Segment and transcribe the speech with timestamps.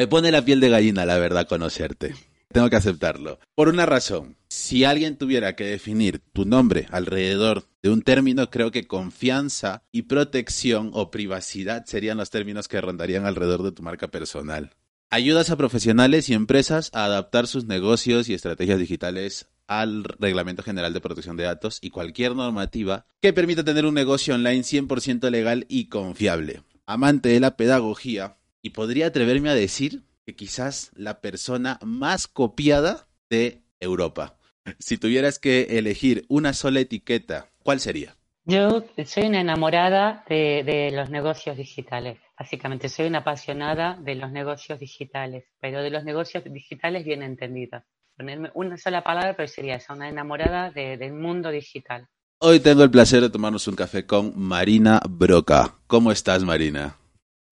[0.00, 2.14] Me pone la piel de gallina, la verdad, conocerte.
[2.48, 3.38] Tengo que aceptarlo.
[3.54, 4.38] Por una razón.
[4.48, 10.04] Si alguien tuviera que definir tu nombre alrededor de un término, creo que confianza y
[10.04, 14.70] protección o privacidad serían los términos que rondarían alrededor de tu marca personal.
[15.10, 20.94] Ayudas a profesionales y empresas a adaptar sus negocios y estrategias digitales al Reglamento General
[20.94, 25.66] de Protección de Datos y cualquier normativa que permita tener un negocio online 100% legal
[25.68, 26.62] y confiable.
[26.86, 33.08] Amante de la pedagogía, y podría atreverme a decir que quizás la persona más copiada
[33.28, 34.36] de Europa.
[34.78, 38.16] Si tuvieras que elegir una sola etiqueta, ¿cuál sería?
[38.44, 42.18] Yo soy una enamorada de, de, los negocios digitales.
[42.38, 47.82] Básicamente, soy una apasionada de los negocios digitales, pero de los negocios digitales bien entendidos
[48.20, 52.06] ponerme una sola palabra, pero sería esa, una enamorada del mundo digital.
[52.38, 55.76] Hoy tengo el placer de tomarnos un café con Marina Broca.
[55.86, 56.99] ¿Cómo estás, Marina?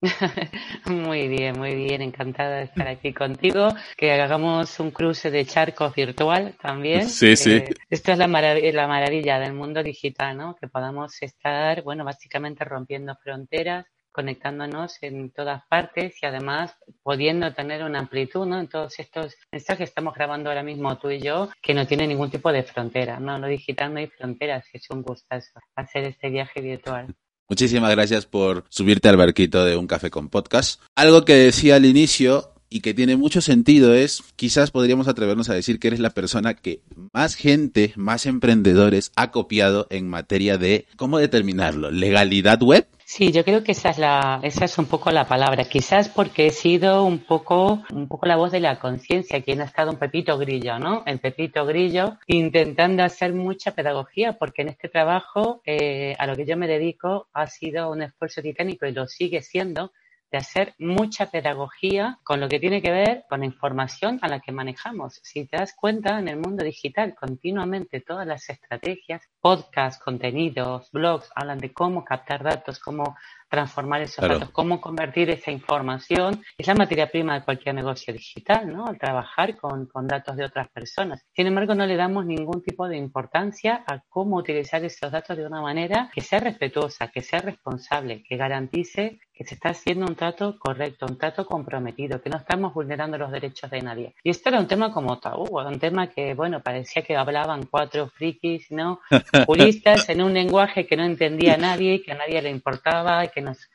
[0.85, 5.93] muy bien, muy bien, encantada de estar aquí contigo, que hagamos un cruce de charcos
[5.93, 7.09] virtual también.
[7.09, 7.63] Sí, sí.
[7.89, 10.55] Esto es la, la maravilla del mundo digital, ¿no?
[10.55, 17.83] Que podamos estar, bueno, básicamente rompiendo fronteras, conectándonos en todas partes y además pudiendo tener
[17.83, 18.59] una amplitud ¿no?
[18.59, 22.07] en todos estos mensajes que estamos grabando ahora mismo tú y yo, que no tiene
[22.07, 23.19] ningún tipo de frontera.
[23.19, 27.15] No, lo digital no hay fronteras, es un gustazo hacer este viaje virtual.
[27.49, 30.79] Muchísimas gracias por subirte al barquito de un café con podcast.
[30.95, 35.55] Algo que decía al inicio y que tiene mucho sentido es, quizás podríamos atrevernos a
[35.55, 40.85] decir que eres la persona que más gente, más emprendedores ha copiado en materia de,
[40.95, 41.89] ¿cómo determinarlo?
[41.89, 42.87] ¿Legalidad web?
[43.11, 45.63] Sí, yo creo que esa es la, esa es un poco la palabra.
[45.63, 49.63] Quizás porque he sido un poco, un poco la voz de la conciencia, quien ha
[49.63, 51.01] estado un Pepito Grillo, ¿no?
[51.07, 56.45] El Pepito Grillo intentando hacer mucha pedagogía, porque en este trabajo eh, a lo que
[56.45, 59.91] yo me dedico ha sido un esfuerzo titánico y lo sigue siendo
[60.31, 64.39] de hacer mucha pedagogía con lo que tiene que ver con la información a la
[64.39, 65.19] que manejamos.
[65.23, 71.29] Si te das cuenta, en el mundo digital continuamente todas las estrategias, podcasts, contenidos, blogs,
[71.35, 73.15] hablan de cómo captar datos, cómo
[73.49, 76.43] transformar esos datos, cómo convertir esa información.
[76.57, 78.85] Es la materia prima de cualquier negocio digital, ¿no?
[78.85, 81.25] Al trabajar con, con datos de otras personas.
[81.33, 85.45] Sin embargo, no le damos ningún tipo de importancia a cómo utilizar esos datos de
[85.45, 90.15] una manera que sea respetuosa, que sea responsable, que garantice que se está haciendo un
[90.15, 94.13] trato correcto, un trato comprometido, que no estamos vulnerando los derechos de nadie.
[94.21, 98.09] Y esto era un tema como tabú, un tema que, bueno, parecía que hablaban cuatro
[98.09, 98.99] frikis, ¿no?
[99.47, 103.39] Juristas en un lenguaje que no entendía nadie, que a nadie le importaba y que
[103.39, 103.69] nos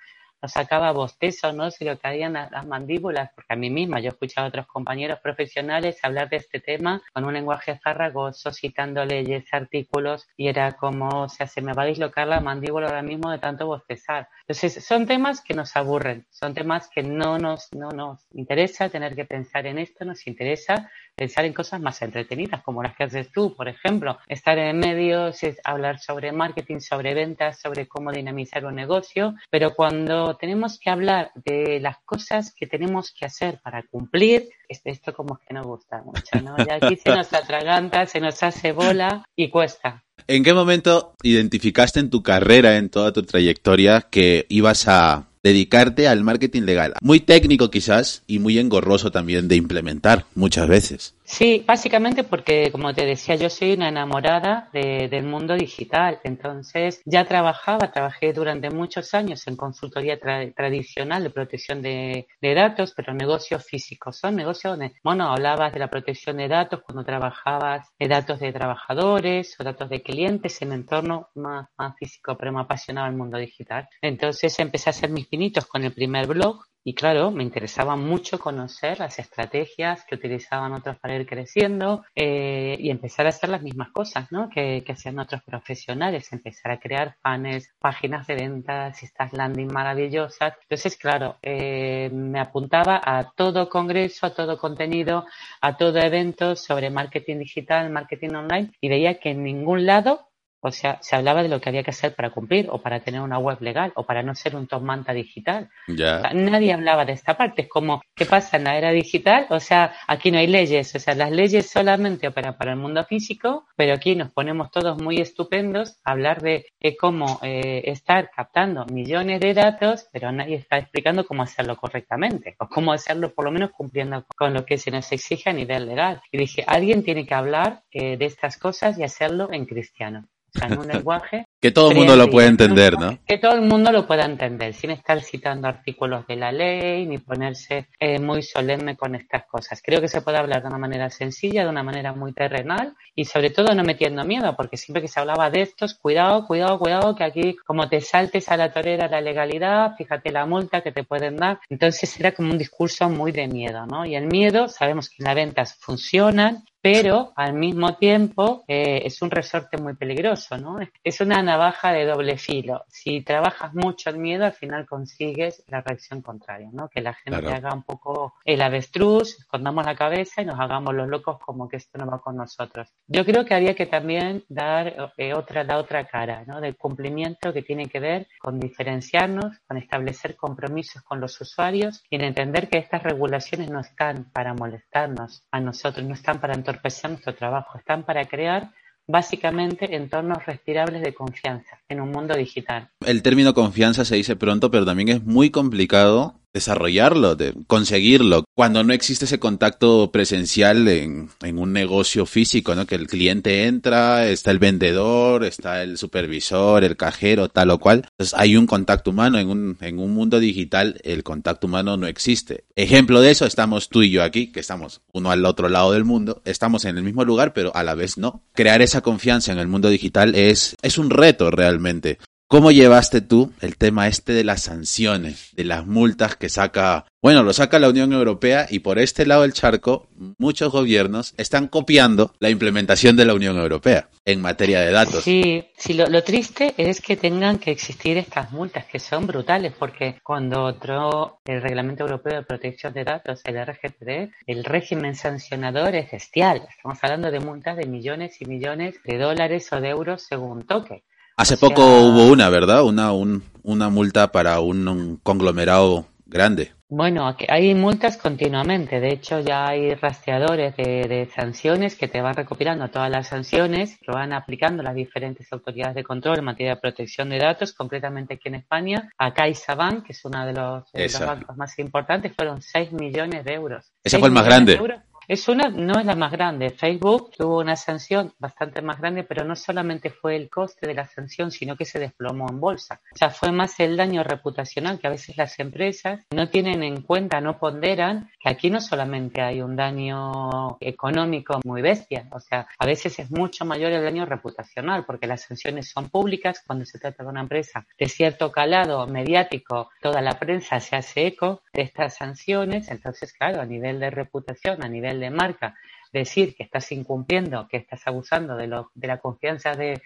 [0.44, 1.70] nos sacaba bostezos, ¿no?
[1.70, 4.66] Se lo caían las, las mandíbulas, porque a mí misma yo he escuchado a otros
[4.66, 10.72] compañeros profesionales hablar de este tema con un lenguaje farragoso, citando leyes, artículos, y era
[10.72, 14.28] como, o sea, se me va a dislocar la mandíbula ahora mismo de tanto bostezar.
[14.42, 19.14] Entonces, son temas que nos aburren, son temas que no nos, no nos interesa tener
[19.14, 23.30] que pensar en esto, nos interesa pensar en cosas más entretenidas, como las que haces
[23.32, 28.74] tú, por ejemplo, estar en medios, hablar sobre marketing, sobre ventas, sobre cómo dinamizar un
[28.74, 34.48] negocio, pero cuando tenemos que hablar de las cosas que tenemos que hacer para cumplir,
[34.68, 36.56] esto como que no gusta mucho, ¿no?
[36.58, 40.04] Y aquí se nos atraganta, se nos hace bola y cuesta.
[40.26, 46.08] ¿En qué momento identificaste en tu carrera, en toda tu trayectoria, que ibas a dedicarte
[46.08, 46.94] al marketing legal?
[47.02, 51.14] Muy técnico quizás y muy engorroso también de implementar muchas veces.
[51.26, 56.20] Sí, básicamente porque, como te decía, yo soy una enamorada de, del mundo digital.
[56.22, 62.92] Entonces, ya trabajaba, trabajé durante muchos años en consultoría tradicional de protección de, de, datos,
[62.94, 64.18] pero negocios físicos.
[64.18, 68.52] Son negocios donde, bueno, hablabas de la protección de datos cuando trabajabas de datos de
[68.52, 73.38] trabajadores o datos de clientes en entorno más, más físico, pero me apasionaba el mundo
[73.38, 73.88] digital.
[74.02, 78.38] Entonces, empecé a hacer mis pinitos con el primer blog y claro, me interesaba mucho
[78.38, 83.62] conocer las estrategias que utilizaban otros para ir creciendo eh, y empezar a hacer las
[83.62, 84.50] mismas cosas ¿no?
[84.50, 90.52] que, que hacían otros profesionales, empezar a crear panes, páginas de ventas, estas landing maravillosas.
[90.60, 95.24] Entonces, claro, eh, me apuntaba a todo congreso, a todo contenido,
[95.62, 100.28] a todo evento sobre marketing digital, marketing online y veía que en ningún lado
[100.64, 103.20] o sea, se hablaba de lo que había que hacer para cumplir o para tener
[103.20, 105.68] una web legal o para no ser un top manta digital.
[105.88, 106.22] Ya.
[106.32, 107.62] nadie hablaba de esta parte.
[107.62, 109.46] Es como, ¿qué pasa en la era digital?
[109.50, 110.94] O sea, aquí no hay leyes.
[110.94, 115.02] O sea, las leyes solamente operan para el mundo físico, pero aquí nos ponemos todos
[115.02, 116.64] muy estupendos a hablar de,
[116.98, 122.68] cómo eh, estar captando millones de datos, pero nadie está explicando cómo hacerlo correctamente o
[122.68, 126.22] cómo hacerlo por lo menos cumpliendo con lo que se nos exige a nivel legal.
[126.32, 130.26] Y dije, alguien tiene que hablar eh, de estas cosas y hacerlo en cristiano.
[130.54, 133.18] O sea, en un lenguaje que todo el mundo lo puede entender, ¿no?
[133.26, 137.16] Que todo el mundo lo pueda entender, sin estar citando artículos de la ley ni
[137.16, 139.80] ponerse eh, muy solemne con estas cosas.
[139.82, 143.24] Creo que se puede hablar de una manera sencilla, de una manera muy terrenal y
[143.24, 147.14] sobre todo no metiendo miedo, porque siempre que se hablaba de estos, cuidado, cuidado, cuidado,
[147.14, 151.04] que aquí como te saltes a la torera la legalidad, fíjate la multa que te
[151.04, 151.60] pueden dar.
[151.70, 154.04] Entonces era como un discurso muy de miedo, ¿no?
[154.04, 159.30] Y el miedo, sabemos que las ventas funcionan, pero al mismo tiempo eh, es un
[159.30, 160.76] resorte muy peligroso, ¿no?
[161.02, 162.84] Es una navaja de doble filo.
[162.88, 166.90] Si trabajas mucho el miedo, al final consigues la reacción contraria, ¿no?
[166.90, 171.08] Que la gente haga un poco el avestruz, escondamos la cabeza y nos hagamos los
[171.08, 172.92] locos como que esto no va con nosotros.
[173.06, 176.60] Yo creo que había que también dar eh, otra, la otra cara, ¿no?
[176.60, 182.16] Del cumplimiento que tiene que ver con diferenciarnos, con establecer compromisos con los usuarios y
[182.16, 187.10] en entender que estas regulaciones no están para molestarnos a nosotros, no están para entorpecer
[187.10, 188.70] nuestro trabajo, están para crear
[189.06, 192.90] básicamente entornos respirables de confianza en un mundo digital.
[193.04, 198.84] El término confianza se dice pronto, pero también es muy complicado desarrollarlo, de conseguirlo, cuando
[198.84, 202.86] no existe ese contacto presencial en, en, un negocio físico, ¿no?
[202.86, 208.06] Que el cliente entra, está el vendedor, está el supervisor, el cajero, tal o cual.
[208.12, 209.38] Entonces hay un contacto humano.
[209.38, 212.64] En un, en un mundo digital el contacto humano no existe.
[212.76, 216.04] Ejemplo de eso, estamos tú y yo aquí, que estamos uno al otro lado del
[216.04, 218.42] mundo, estamos en el mismo lugar, pero a la vez no.
[218.52, 222.18] Crear esa confianza en el mundo digital es, es un reto realmente.
[222.54, 227.42] ¿Cómo llevaste tú el tema este de las sanciones, de las multas que saca, bueno,
[227.42, 230.06] lo saca la Unión Europea y por este lado del charco
[230.38, 235.24] muchos gobiernos están copiando la implementación de la Unión Europea en materia de datos?
[235.24, 240.20] Sí, sí lo, triste es que tengan que existir estas multas que son brutales porque
[240.22, 246.08] cuando otro el Reglamento Europeo de Protección de Datos, el RGPD, el régimen sancionador es
[246.08, 246.62] bestial.
[246.70, 251.02] Estamos hablando de multas de millones y millones de dólares o de euros según toque.
[251.36, 252.84] Hace poco hubo una, ¿verdad?
[252.84, 256.72] Una, una multa para un, conglomerado grande.
[256.88, 259.00] Bueno, hay multas continuamente.
[259.00, 264.14] De hecho, ya hay rastreadores de, sanciones que te van recopilando todas las sanciones, lo
[264.14, 268.48] van aplicando las diferentes autoridades de control en materia de protección de datos, concretamente aquí
[268.48, 269.10] en España.
[269.18, 270.84] A CaixaBank, que es uno de los,
[271.18, 273.92] bancos más importantes, fueron 6 millones de euros.
[274.04, 274.78] Ese fue el más grande.
[275.26, 276.70] Es una, no es la más grande.
[276.70, 281.06] Facebook tuvo una sanción bastante más grande, pero no solamente fue el coste de la
[281.06, 283.00] sanción, sino que se desplomó en bolsa.
[283.12, 287.02] O sea, fue más el daño reputacional que a veces las empresas no tienen en
[287.02, 292.66] cuenta, no ponderan que aquí no solamente hay un daño económico muy bestia, o sea,
[292.78, 296.98] a veces es mucho mayor el daño reputacional, porque las sanciones son públicas cuando se
[296.98, 301.82] trata de una empresa de cierto calado mediático, toda la prensa se hace eco de
[301.82, 305.74] estas sanciones, entonces, claro, a nivel de reputación, a nivel de marca,
[306.14, 310.00] decir que estás incumpliendo, que estás abusando de, lo, de la confianza de,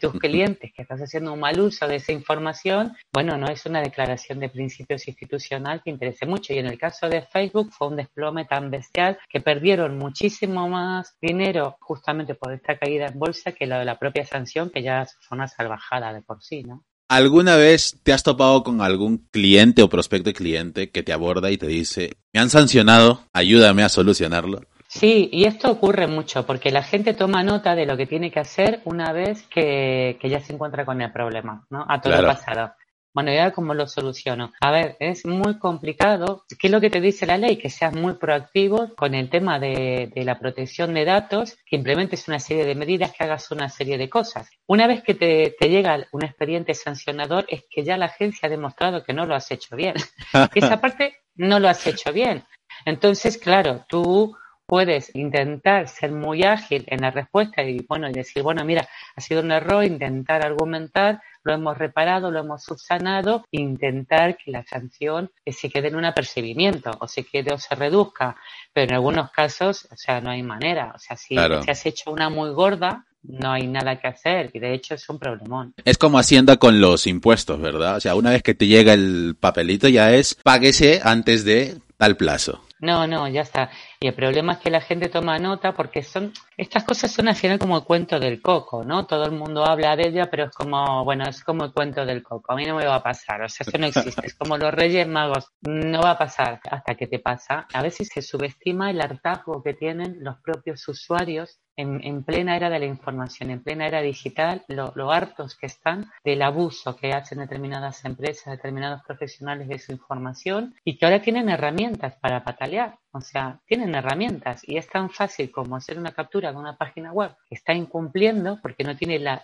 [0.00, 3.80] tus clientes, que estás haciendo un mal uso de esa información, bueno, no es una
[3.80, 6.52] declaración de principios institucional que interese mucho.
[6.52, 11.16] Y en el caso de Facebook fue un desplome tan bestial que perdieron muchísimo más
[11.20, 15.06] dinero justamente por esta caída en bolsa que lo de la propia sanción, que ya
[15.20, 16.84] fue una salvajada de por sí, ¿no?
[17.08, 21.50] ¿Alguna vez te has topado con algún cliente o prospecto de cliente que te aborda
[21.50, 24.62] y te dice, me han sancionado, ayúdame a solucionarlo?
[24.88, 28.40] Sí, y esto ocurre mucho porque la gente toma nota de lo que tiene que
[28.40, 31.84] hacer una vez que, ya se encuentra con el problema, ¿no?
[31.88, 32.72] A todo lo pasado.
[33.14, 34.52] Bueno, ya cómo lo soluciono.
[34.60, 36.44] A ver, es muy complicado.
[36.58, 37.56] ¿Qué es lo que te dice la ley?
[37.56, 42.40] Que seas muy proactivo con el tema de, la protección de datos, que implementes una
[42.40, 44.50] serie de medidas, que hagas una serie de cosas.
[44.66, 49.04] Una vez que te, llega un expediente sancionador, es que ya la agencia ha demostrado
[49.04, 49.94] que no lo has hecho bien.
[50.52, 52.44] que esa parte no lo has hecho bien.
[52.84, 58.42] Entonces, claro, tú puedes intentar ser muy ágil en la respuesta y bueno, y decir,
[58.42, 64.36] bueno, mira, ha sido un error, intentar argumentar, lo hemos reparado, lo hemos subsanado, intentar
[64.36, 68.36] que la sanción se quede en un apercibimiento o se quede o se reduzca,
[68.72, 72.10] pero en algunos casos, o sea, no hay manera, o sea, si, te has hecho
[72.10, 75.74] una muy gorda, no hay nada que hacer y de hecho es un problemón.
[75.84, 77.96] Es como Hacienda con los impuestos, ¿verdad?
[77.96, 82.16] O sea, una vez que te llega el papelito ya es páguese antes de tal
[82.16, 82.60] plazo.
[82.80, 83.70] No, no, ya está.
[84.04, 87.36] Y el problema es que la gente toma nota porque son, estas cosas son al
[87.36, 89.06] final como el cuento del coco, ¿no?
[89.06, 92.22] Todo el mundo habla de ella, pero es como, bueno, es como el cuento del
[92.22, 92.52] coco.
[92.52, 94.26] A mí no me va a pasar, o sea, eso no existe.
[94.26, 97.66] Es como los reyes magos, no va a pasar hasta que te pasa.
[97.72, 102.78] A veces se subestima el hartazgo que tienen los propios usuarios en, plena era de
[102.78, 108.04] la información, en plena era digital, lo, hartos que están del abuso que hacen determinadas
[108.04, 112.98] empresas, determinados profesionales de su información y que ahora tienen herramientas para patalear.
[113.16, 117.12] O sea, tienen herramientas y es tan fácil como hacer una captura de una página
[117.12, 119.42] web que está incumpliendo porque no tiene las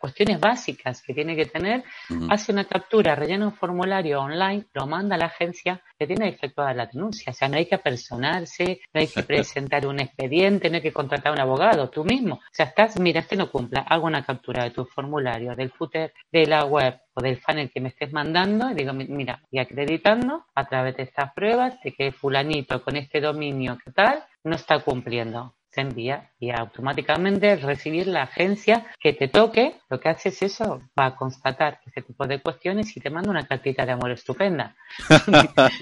[0.00, 1.84] cuestiones básicas que tiene que tener.
[2.28, 6.74] Hace una captura, rellena un formulario online, lo manda a la agencia, que tiene efectuada
[6.74, 7.30] la denuncia.
[7.30, 10.92] O sea, no hay que apersonarse, no hay que presentar un expediente, no hay que
[10.92, 12.34] contratar a un abogado, tú mismo.
[12.34, 16.12] O sea, estás, mira, este no cumpla, hago una captura de tu formulario, del footer
[16.32, 20.44] de la web o del funnel que me estés mandando y digo, mira, y acreditando
[20.54, 24.80] a través de estas pruebas de que fulanito con este dominio que tal no está
[24.80, 30.28] cumpliendo se envía y automáticamente al recibir la agencia que te toque, lo que hace
[30.28, 33.92] es eso, va a constatar ese tipo de cuestiones y te manda una cartita de
[33.92, 34.76] amor estupenda.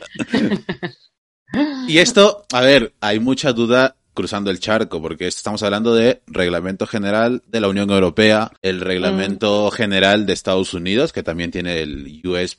[1.88, 6.86] y esto, a ver, hay mucha duda cruzando el charco, porque estamos hablando de reglamento
[6.86, 9.74] general de la Unión Europea, el reglamento mm.
[9.74, 12.56] general de Estados Unidos, que también tiene el US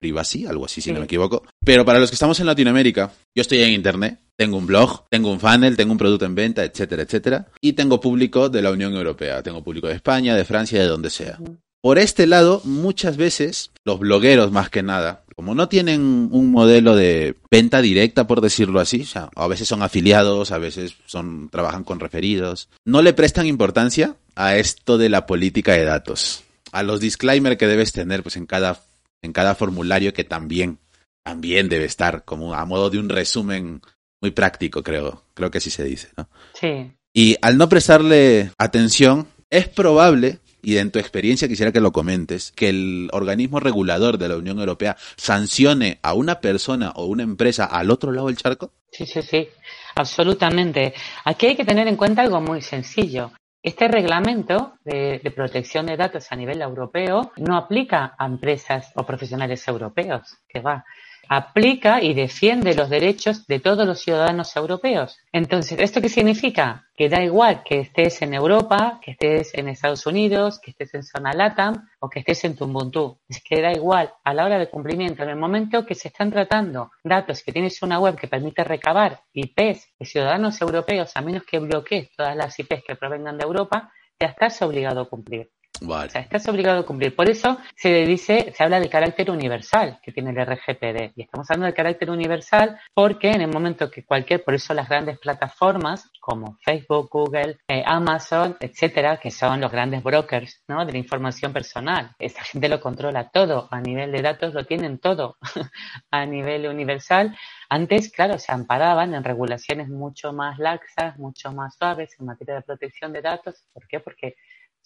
[0.00, 1.42] Privacy, algo así, si no me equivoco.
[1.64, 5.30] Pero para los que estamos en Latinoamérica, yo estoy en Internet, tengo un blog, tengo
[5.30, 7.46] un funnel, tengo un producto en venta, etcétera, etcétera.
[7.60, 11.10] Y tengo público de la Unión Europea, tengo público de España, de Francia, de donde
[11.10, 11.38] sea.
[11.82, 16.96] Por este lado, muchas veces, los blogueros más que nada, como no tienen un modelo
[16.96, 21.50] de venta directa, por decirlo así, o sea, a veces son afiliados, a veces son,
[21.50, 26.82] trabajan con referidos, no le prestan importancia a esto de la política de datos, a
[26.82, 28.80] los disclaimers que debes tener pues en cada,
[29.20, 30.78] en cada formulario que también,
[31.22, 33.82] también debe estar como a modo de un resumen
[34.22, 36.30] muy práctico, creo, creo que así se dice, ¿no?
[36.54, 36.92] Sí.
[37.12, 42.50] Y al no prestarle atención, es probable y en tu experiencia quisiera que lo comentes,
[42.50, 47.66] que el organismo regulador de la Unión Europea sancione a una persona o una empresa
[47.66, 48.72] al otro lado del charco?
[48.90, 49.48] Sí, sí, sí,
[49.94, 50.92] absolutamente.
[51.24, 53.30] Aquí hay que tener en cuenta algo muy sencillo.
[53.62, 59.06] Este reglamento de, de, protección de datos a nivel europeo no aplica a empresas o
[59.06, 60.84] profesionales europeos, que va
[61.28, 65.18] aplica y defiende los derechos de todos los ciudadanos europeos.
[65.32, 66.86] Entonces, ¿esto qué significa?
[66.96, 71.02] Que da igual que estés en Europa, que estés en Estados Unidos, que estés en
[71.02, 73.18] zona LATAM o que estés en Tumbuntu.
[73.28, 76.30] Es que da igual a la hora de cumplimiento, en el momento que se están
[76.30, 81.44] tratando datos que tienes una web que permite recabar IPs de ciudadanos europeos, a menos
[81.44, 85.50] que bloquees todas las IPs que provengan de Europa, ya estás obligado a cumplir.
[85.82, 87.14] O sea, estás obligado a cumplir.
[87.14, 91.12] Por eso se dice, se habla del carácter universal que tiene el RGPD.
[91.16, 94.88] Y estamos hablando del carácter universal porque en el momento que cualquier, por eso las
[94.88, 100.84] grandes plataformas como Facebook, Google, eh, Amazon, etcétera, que son los grandes brokers, ¿no?
[100.84, 102.14] De la información personal.
[102.18, 103.68] Esta gente lo controla todo.
[103.70, 105.36] A nivel de datos lo tienen todo.
[106.10, 107.36] a nivel universal.
[107.68, 112.62] Antes, claro, se amparaban en regulaciones mucho más laxas, mucho más suaves en materia de
[112.62, 113.64] protección de datos.
[113.72, 114.00] ¿Por qué?
[114.00, 114.36] Porque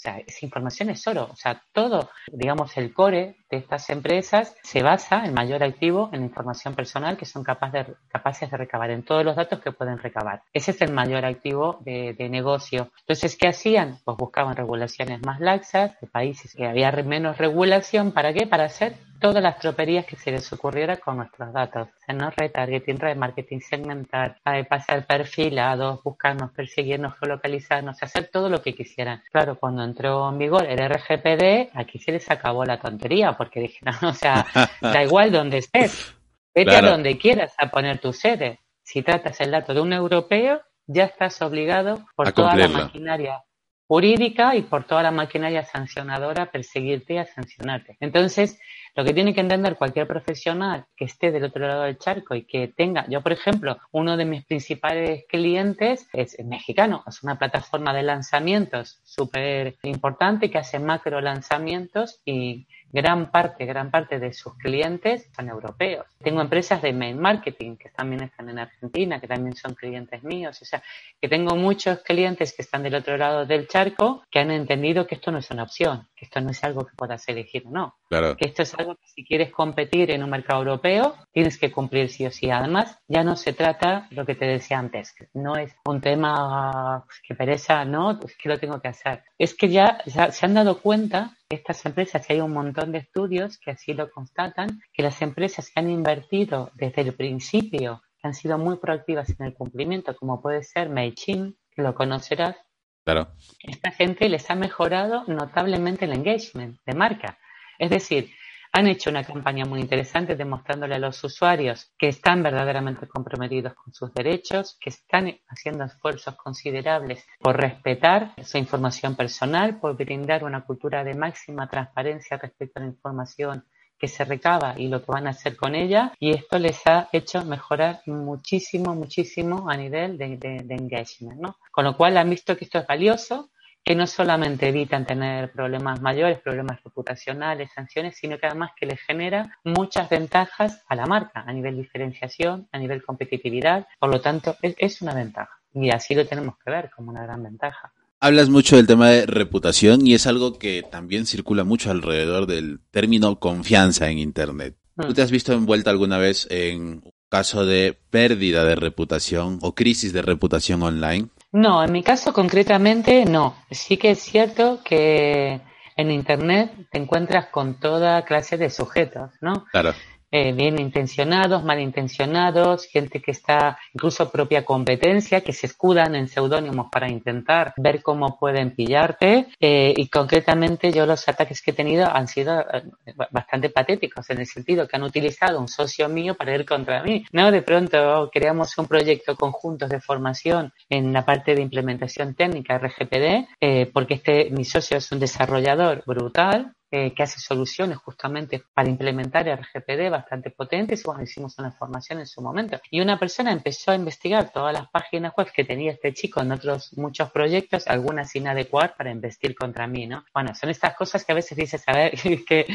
[0.01, 1.29] o sea, esa información es oro.
[1.31, 6.23] O sea, todo, digamos, el core de estas empresas se basa en mayor activo en
[6.23, 9.99] información personal que son capaces de, capaces de recabar en todos los datos que pueden
[9.99, 10.43] recabar.
[10.55, 12.91] Ese es el mayor activo de, negocio.
[13.01, 13.99] Entonces, ¿qué hacían?
[14.03, 18.13] Pues buscaban regulaciones más laxas de países que había menos regulación.
[18.13, 18.47] ¿Para qué?
[18.47, 21.89] Para hacer todas las troperías que se les ocurriera con nuestros datos.
[21.89, 28.75] O sea, no retargeting, remarketing, segmentar, pasar perfilados, buscarnos, perseguirnos, geolocalizarnos, hacer todo lo que
[28.75, 29.23] quisieran.
[29.31, 33.95] Claro, cuando entró en vigor el RGPD, aquí se les acabó la tontería, porque dijeron,
[34.03, 34.47] o sea,
[34.81, 36.15] da igual donde estés,
[36.55, 38.61] vete a donde quieras a poner tu sede.
[38.83, 43.45] Si tratas el dato de un europeo, ya estás obligado por toda la maquinaria
[43.91, 47.97] jurídica y por toda la maquinaria sancionadora perseguirte y a sancionarte.
[47.99, 48.57] Entonces,
[48.95, 52.45] lo que tiene que entender cualquier profesional que esté del otro lado del charco y
[52.45, 57.93] que tenga, yo por ejemplo, uno de mis principales clientes es mexicano, es una plataforma
[57.93, 64.55] de lanzamientos súper importante que hace macro lanzamientos y gran parte, gran parte de sus
[64.55, 66.07] clientes son europeos.
[66.23, 70.61] Tengo empresas de mail marketing que también están en Argentina, que también son clientes míos.
[70.61, 70.83] O sea,
[71.21, 75.15] que tengo muchos clientes que están del otro lado del charco que han entendido que
[75.15, 77.97] esto no es una opción, que esto no es algo que puedas elegir o no.
[78.09, 78.37] Claro.
[78.37, 82.09] Que esto es algo que si quieres competir en un mercado europeo, tienes que cumplir
[82.09, 82.51] sí o sí.
[82.51, 87.05] Además, ya no se trata lo que te decía antes, que no es un tema
[87.27, 89.23] que pereza, no, es que lo tengo que hacer.
[89.39, 92.99] Es que ya, ya se han dado cuenta estas empresas, y hay un montón de
[92.99, 98.29] estudios que así lo constatan, que las empresas que han invertido desde el principio, que
[98.29, 102.57] han sido muy proactivas en el cumplimiento, como puede ser MailChimp, que lo conocerás,
[103.05, 103.33] claro.
[103.65, 107.39] esta gente les ha mejorado notablemente el engagement de marca.
[107.79, 108.31] Es decir,
[108.73, 113.93] han hecho una campaña muy interesante demostrándole a los usuarios que están verdaderamente comprometidos con
[113.93, 120.65] sus derechos, que están haciendo esfuerzos considerables por respetar su información personal, por brindar una
[120.65, 123.65] cultura de máxima transparencia respecto a la información
[123.99, 127.09] que se recaba y lo que van a hacer con ella y esto les ha
[127.13, 131.57] hecho mejorar muchísimo, muchísimo a nivel de, de engagement, ¿no?
[131.71, 133.51] Con lo cual han visto que esto es valioso,
[133.85, 139.01] que no solamente evitan tener problemas mayores, problemas reputacionales, sanciones, sino que además que les
[139.01, 143.87] genera muchas ventajas a la marca a nivel diferenciación, a nivel competitividad.
[143.99, 147.43] Por lo tanto, es una ventaja y así lo tenemos que ver como una gran
[147.43, 147.93] ventaja.
[148.21, 152.81] Hablas mucho del tema de reputación y es algo que también circula mucho alrededor del
[152.91, 154.77] término confianza en Internet.
[154.97, 155.15] ¿Tú mm.
[155.15, 160.13] te has visto envuelta alguna vez en un caso de pérdida de reputación o crisis
[160.13, 161.29] de reputación online?
[161.53, 163.57] No, en mi caso concretamente no.
[163.71, 165.61] Sí que es cierto que
[165.97, 169.67] en Internet te encuentras con toda clase de sujetos, ¿no?
[169.73, 169.93] Claro
[170.31, 176.89] eh, bien intencionados, malintencionados, gente que está incluso propia competencia, que se escudan en seudónimos
[176.91, 179.49] para intentar ver cómo pueden pillarte.
[179.59, 182.83] Eh, y concretamente yo los ataques que he tenido han sido eh,
[183.31, 187.25] bastante patéticos en el sentido que han utilizado un socio mío para ir contra mí.
[187.33, 192.79] No, de pronto creamos un proyecto conjunto de formación en la parte de implementación técnica
[192.79, 198.65] RGPD, eh, porque este mi socio es un desarrollador brutal eh, que hace soluciones justamente
[198.75, 201.05] para implementar RGPD bastante potentes.
[201.05, 202.81] Bueno, hicimos una formación en su momento.
[202.91, 206.51] Y una persona empezó a investigar todas las páginas web que tenía este chico en
[206.51, 210.25] otros muchos proyectos, algunas sin adecuar para investir contra mí, ¿no?
[210.35, 212.13] Bueno, son estas cosas que a veces dices, a ver,
[212.49, 212.67] que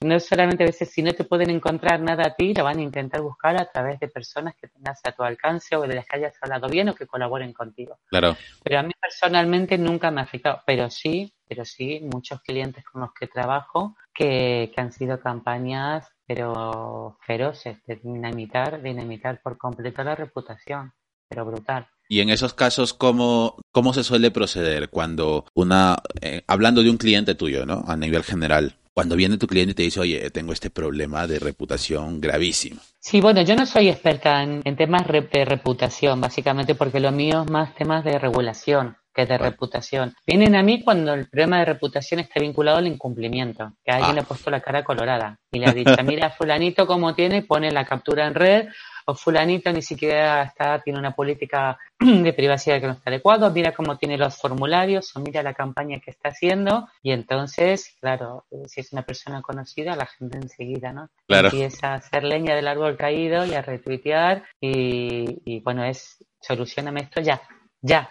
[0.00, 2.82] no solamente a veces si no te pueden encontrar nada a ti, lo van a
[2.82, 6.16] intentar buscar a través de personas que tengas a tu alcance o de las que
[6.16, 8.00] hayas hablado bien o que colaboren contigo.
[8.06, 8.36] Claro.
[8.64, 13.02] Pero a mí personalmente nunca me ha afectado, pero sí pero sí muchos clientes con
[13.02, 20.14] los que trabajo que, han sido campañas pero feroces de dinamitar, dinamitar por completo la
[20.14, 20.92] reputación,
[21.28, 21.86] pero brutal.
[22.08, 26.96] Y en esos casos, ¿cómo, cómo se suele proceder cuando una, eh, hablando de un
[26.96, 27.84] cliente tuyo, ¿no?
[27.86, 31.40] A nivel general, cuando viene tu cliente y te dice, oye, tengo este problema de
[31.40, 32.80] reputación gravísimo.
[33.00, 37.50] Sí, bueno, yo no soy experta en, temas de reputación, básicamente porque lo mío es
[37.50, 40.14] más temas de regulación que de reputación.
[40.26, 44.14] Vienen a mí cuando el problema de reputación está vinculado al incumplimiento, que alguien ah.
[44.14, 47.70] le ha puesto la cara colorada y le ha dicho, mira, fulanito como tiene, pone
[47.70, 48.68] la captura en red,
[49.06, 53.72] o fulanito ni siquiera está, tiene una política de privacidad que no está adecuada, mira
[53.72, 58.80] cómo tiene los formularios, o mira la campaña que está haciendo, y entonces, claro, si
[58.80, 61.10] es una persona conocida, la gente enseguida, ¿no?
[61.28, 67.02] Empieza a hacer leña del árbol caído y a retuitear, y, y bueno, es, solucioname
[67.02, 67.42] esto ya,
[67.80, 68.10] ya,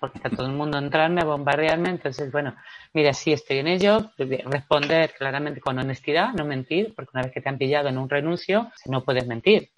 [0.00, 2.54] porque está todo el mundo entrarme, a bombardearme, entonces, bueno,
[2.94, 7.40] mira, sí estoy en ello, responder claramente con honestidad, no mentir, porque una vez que
[7.40, 9.70] te han pillado en un renuncio, no puedes mentir.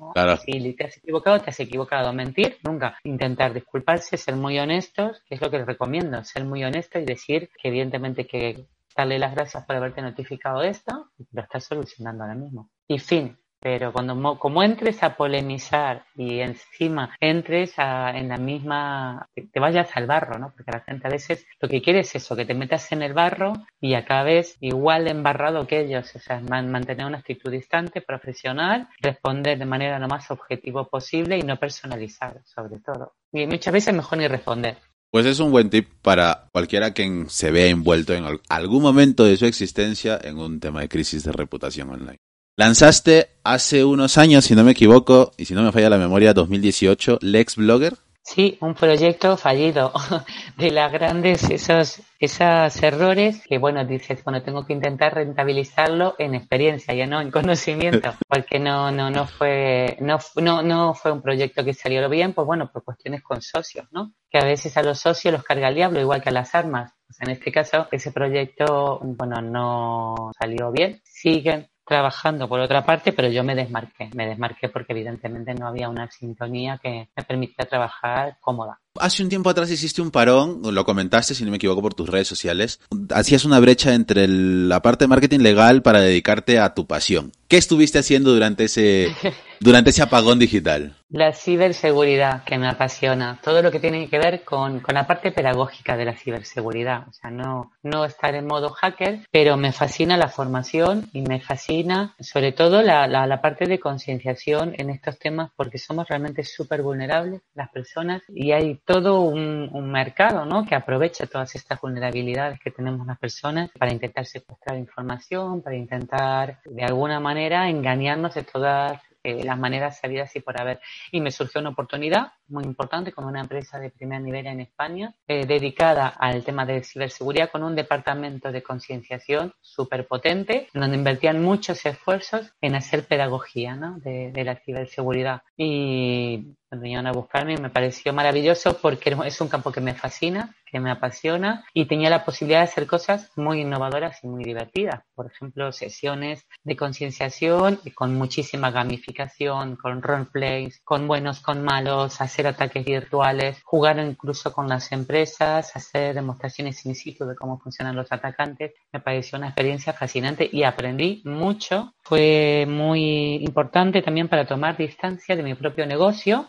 [0.44, 2.12] Si te has equivocado, te has equivocado.
[2.12, 2.98] Mentir, nunca.
[3.04, 7.04] Intentar disculparse, ser muy honestos, que es lo que les recomiendo, ser muy honesto y
[7.04, 12.34] decir que evidentemente que darle las gracias por haberte notificado esto, lo estás solucionando ahora
[12.34, 12.70] mismo.
[12.87, 19.60] Y fin, pero cuando como entres a polemizar y encima entres en la misma, te
[19.60, 20.52] vayas al barro, ¿no?
[20.56, 23.14] Porque la gente a veces lo que quiere es eso, que te metas en el
[23.14, 29.58] barro y acabes igual embarrado que ellos, o sea, mantener una actitud distante, profesional, responder
[29.58, 33.14] de manera lo más objetivo posible y no personalizar, sobre todo.
[33.32, 34.76] Y muchas veces mejor ni responder.
[35.10, 39.38] Pues es un buen tip para cualquiera que se vea envuelto en algún momento de
[39.38, 42.18] su existencia en un tema de crisis de reputación online.
[42.58, 46.34] Lanzaste hace unos años, si no me equivoco, y si no me falla la memoria,
[46.34, 47.94] 2018, Lex Blogger.
[48.20, 49.92] Sí, un proyecto fallido
[50.56, 56.34] de las grandes esos esos errores que bueno dices bueno tengo que intentar rentabilizarlo en
[56.34, 61.22] experiencia ya no en conocimiento porque no no no fue no no no fue un
[61.22, 64.82] proyecto que salió bien pues bueno por cuestiones con socios no que a veces a
[64.82, 68.10] los socios los carga el diablo igual que a las armas en este caso ese
[68.10, 74.27] proyecto bueno no salió bien siguen trabajando por otra parte, pero yo me desmarqué, me
[74.27, 78.79] desmarqué porque evidentemente no había una sintonía que me permitía trabajar cómoda.
[79.00, 82.08] Hace un tiempo atrás hiciste un parón, lo comentaste, si no me equivoco, por tus
[82.08, 82.80] redes sociales.
[83.11, 87.32] Hacías una brecha entre la parte de marketing legal para dedicarte a tu pasión.
[87.48, 89.08] ¿Qué estuviste haciendo durante ese,
[89.61, 90.94] durante ese apagón digital?
[91.08, 93.40] La ciberseguridad, que me apasiona.
[93.42, 97.08] Todo lo que tiene que ver con, con la parte pedagógica de la ciberseguridad.
[97.08, 101.40] O sea, no, no estar en modo hacker, pero me fascina la formación y me
[101.40, 106.44] fascina sobre todo la, la, la parte de concienciación en estos temas porque somos realmente
[106.44, 110.64] súper vulnerables las personas y hay todo un, un mercado ¿no?
[110.64, 116.61] que aprovecha todas estas vulnerabilidades que tenemos las personas para intentar secuestrar información, para intentar
[116.64, 120.81] de alguna manera engañarnos de todas eh, las maneras sabidas y por haber.
[121.12, 125.14] Y me surgió una oportunidad muy importante con una empresa de primer nivel en España,
[125.26, 131.42] eh, dedicada al tema de ciberseguridad con un departamento de concienciación súper potente, donde invertían
[131.42, 133.98] muchos esfuerzos en hacer pedagogía ¿no?
[133.98, 135.42] de, de la ciberseguridad.
[135.57, 140.54] Y vinieron a buscarme y me pareció maravilloso porque es un campo que me fascina,
[140.66, 145.02] que me apasiona y tenía la posibilidad de hacer cosas muy innovadoras y muy divertidas.
[145.14, 152.46] Por ejemplo, sesiones de concienciación con muchísima gamificación, con roleplays, con buenos, con malos, hacer
[152.46, 158.10] ataques virtuales, jugar incluso con las empresas, hacer demostraciones in situ de cómo funcionan los
[158.12, 158.74] atacantes.
[158.92, 161.94] Me pareció una experiencia fascinante y aprendí mucho.
[162.02, 166.48] Fue muy importante también para tomar distancia de mi propio negocio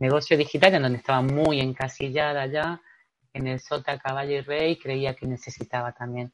[0.00, 2.80] negocio digital en donde estaba muy encasillada ya
[3.32, 6.32] en el sota, caballo y rey, creía que necesitaba también